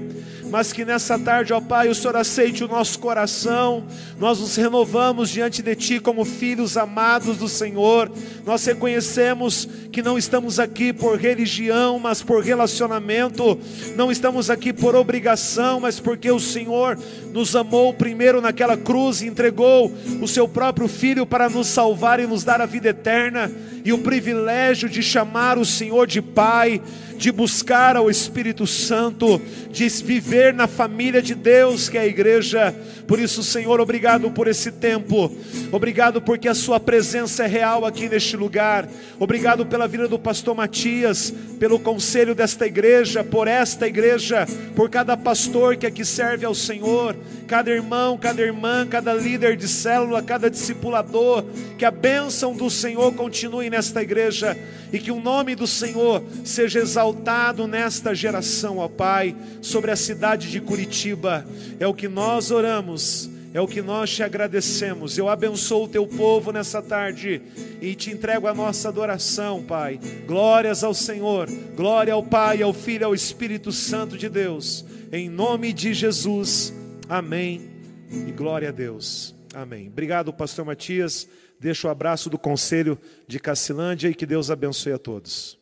mas 0.50 0.72
que 0.72 0.84
nessa 0.84 1.18
tarde, 1.18 1.52
ó 1.52 1.60
Pai, 1.60 1.88
o 1.88 1.94
Senhor 1.94 2.16
aceite 2.16 2.62
o 2.62 2.68
nosso 2.68 2.98
coração, 2.98 3.84
nós 4.18 4.38
nos 4.38 4.54
renovamos 4.56 5.30
diante 5.30 5.62
de 5.62 5.74
Ti 5.74 6.00
como 6.00 6.24
filhos 6.24 6.76
amados 6.76 7.38
do 7.38 7.48
Senhor, 7.48 8.10
nós 8.44 8.64
reconhecemos 8.64 9.68
que 9.90 10.02
não 10.02 10.16
estamos 10.16 10.60
aqui 10.60 10.92
por 10.92 11.18
religião, 11.18 11.98
mas 11.98 12.22
por 12.22 12.42
relacionamento, 12.42 13.58
não 13.96 14.10
estamos 14.10 14.50
aqui 14.50 14.72
por 14.72 14.94
obrigação, 14.94 15.80
mas 15.80 15.98
porque 15.98 16.30
o 16.30 16.38
Senhor 16.38 16.98
nos 17.32 17.56
amou 17.56 17.92
primeiro 17.92 18.40
naquela 18.40 18.76
cruz 18.76 19.22
e 19.22 19.26
entregou 19.26 19.92
o 20.20 20.28
Seu 20.28 20.46
próprio 20.46 20.88
Filho 20.88 21.26
para 21.26 21.48
nos 21.48 21.66
salvar 21.66 22.20
e 22.20 22.26
nos 22.26 22.44
dar 22.44 22.60
a 22.60 22.66
vida 22.66 22.88
eterna, 22.88 23.50
e 23.84 23.92
o 23.92 23.98
privilégio 23.98 24.88
de 24.88 25.02
chamar 25.02 25.58
o 25.58 25.64
Senhor 25.64 26.06
de 26.06 26.20
Pai, 26.20 26.80
de 27.16 27.30
buscar 27.30 27.96
ao 27.96 28.10
Espírito 28.10 28.66
Santo, 28.66 29.40
de 29.70 29.88
viver 29.88 30.35
na 30.54 30.66
família 30.66 31.22
de 31.22 31.34
Deus, 31.34 31.88
que 31.88 31.96
é 31.96 32.02
a 32.02 32.06
igreja. 32.06 32.74
Por 33.06 33.20
isso, 33.20 33.42
Senhor, 33.42 33.80
obrigado 33.80 34.30
por 34.30 34.48
esse 34.48 34.72
tempo, 34.72 35.30
obrigado 35.70 36.20
porque 36.20 36.48
a 36.48 36.54
Sua 36.54 36.80
presença 36.80 37.44
é 37.44 37.46
real 37.46 37.84
aqui 37.84 38.08
neste 38.08 38.36
lugar, 38.36 38.88
obrigado 39.18 39.64
pela 39.64 39.86
vida 39.86 40.08
do 40.08 40.18
pastor 40.18 40.54
Matias, 40.54 41.32
pelo 41.58 41.78
conselho 41.78 42.34
desta 42.34 42.66
igreja, 42.66 43.22
por 43.22 43.46
esta 43.46 43.86
igreja, 43.86 44.46
por 44.74 44.90
cada 44.90 45.16
pastor 45.16 45.76
que 45.76 45.86
aqui 45.86 46.04
serve 46.04 46.44
ao 46.44 46.54
Senhor, 46.54 47.16
cada 47.46 47.70
irmão, 47.70 48.18
cada 48.18 48.42
irmã, 48.42 48.86
cada 48.86 49.14
líder 49.14 49.56
de 49.56 49.68
célula, 49.68 50.22
cada 50.22 50.50
discipulador, 50.50 51.44
que 51.78 51.84
a 51.84 51.90
bênção 51.90 52.54
do 52.54 52.68
Senhor 52.68 53.14
continue 53.14 53.70
nesta 53.70 54.02
igreja 54.02 54.56
e 54.92 54.98
que 54.98 55.10
o 55.10 55.20
nome 55.20 55.54
do 55.54 55.66
Senhor 55.66 56.22
seja 56.44 56.80
exaltado 56.80 57.66
nesta 57.66 58.14
geração, 58.14 58.78
ó 58.78 58.88
Pai, 58.88 59.34
sobre 59.60 59.90
a 59.90 59.96
cidade 59.96 60.25
de 60.34 60.60
Curitiba. 60.60 61.46
É 61.78 61.86
o 61.86 61.94
que 61.94 62.08
nós 62.08 62.50
oramos, 62.50 63.30
é 63.54 63.60
o 63.60 63.68
que 63.68 63.80
nós 63.80 64.10
te 64.10 64.22
agradecemos. 64.22 65.16
Eu 65.16 65.28
abençoo 65.28 65.84
o 65.84 65.88
teu 65.88 66.06
povo 66.06 66.50
nessa 66.50 66.82
tarde 66.82 67.40
e 67.80 67.94
te 67.94 68.10
entrego 68.10 68.48
a 68.48 68.54
nossa 68.54 68.88
adoração, 68.88 69.62
Pai. 69.62 70.00
Glórias 70.26 70.82
ao 70.82 70.92
Senhor, 70.92 71.48
glória 71.76 72.12
ao 72.12 72.22
Pai, 72.22 72.62
ao 72.62 72.72
Filho 72.72 73.06
ao 73.06 73.14
Espírito 73.14 73.70
Santo 73.70 74.18
de 74.18 74.28
Deus. 74.28 74.84
Em 75.12 75.28
nome 75.28 75.72
de 75.72 75.94
Jesus. 75.94 76.74
Amém. 77.08 77.70
E 78.10 78.32
glória 78.32 78.70
a 78.70 78.72
Deus. 78.72 79.34
Amém. 79.54 79.86
Obrigado, 79.86 80.32
pastor 80.32 80.64
Matias. 80.64 81.28
Deixo 81.60 81.86
o 81.86 81.90
abraço 81.90 82.28
do 82.28 82.38
conselho 82.38 82.98
de 83.26 83.38
Cacilândia 83.38 84.08
e 84.08 84.14
que 84.14 84.26
Deus 84.26 84.50
abençoe 84.50 84.92
a 84.92 84.98
todos. 84.98 85.58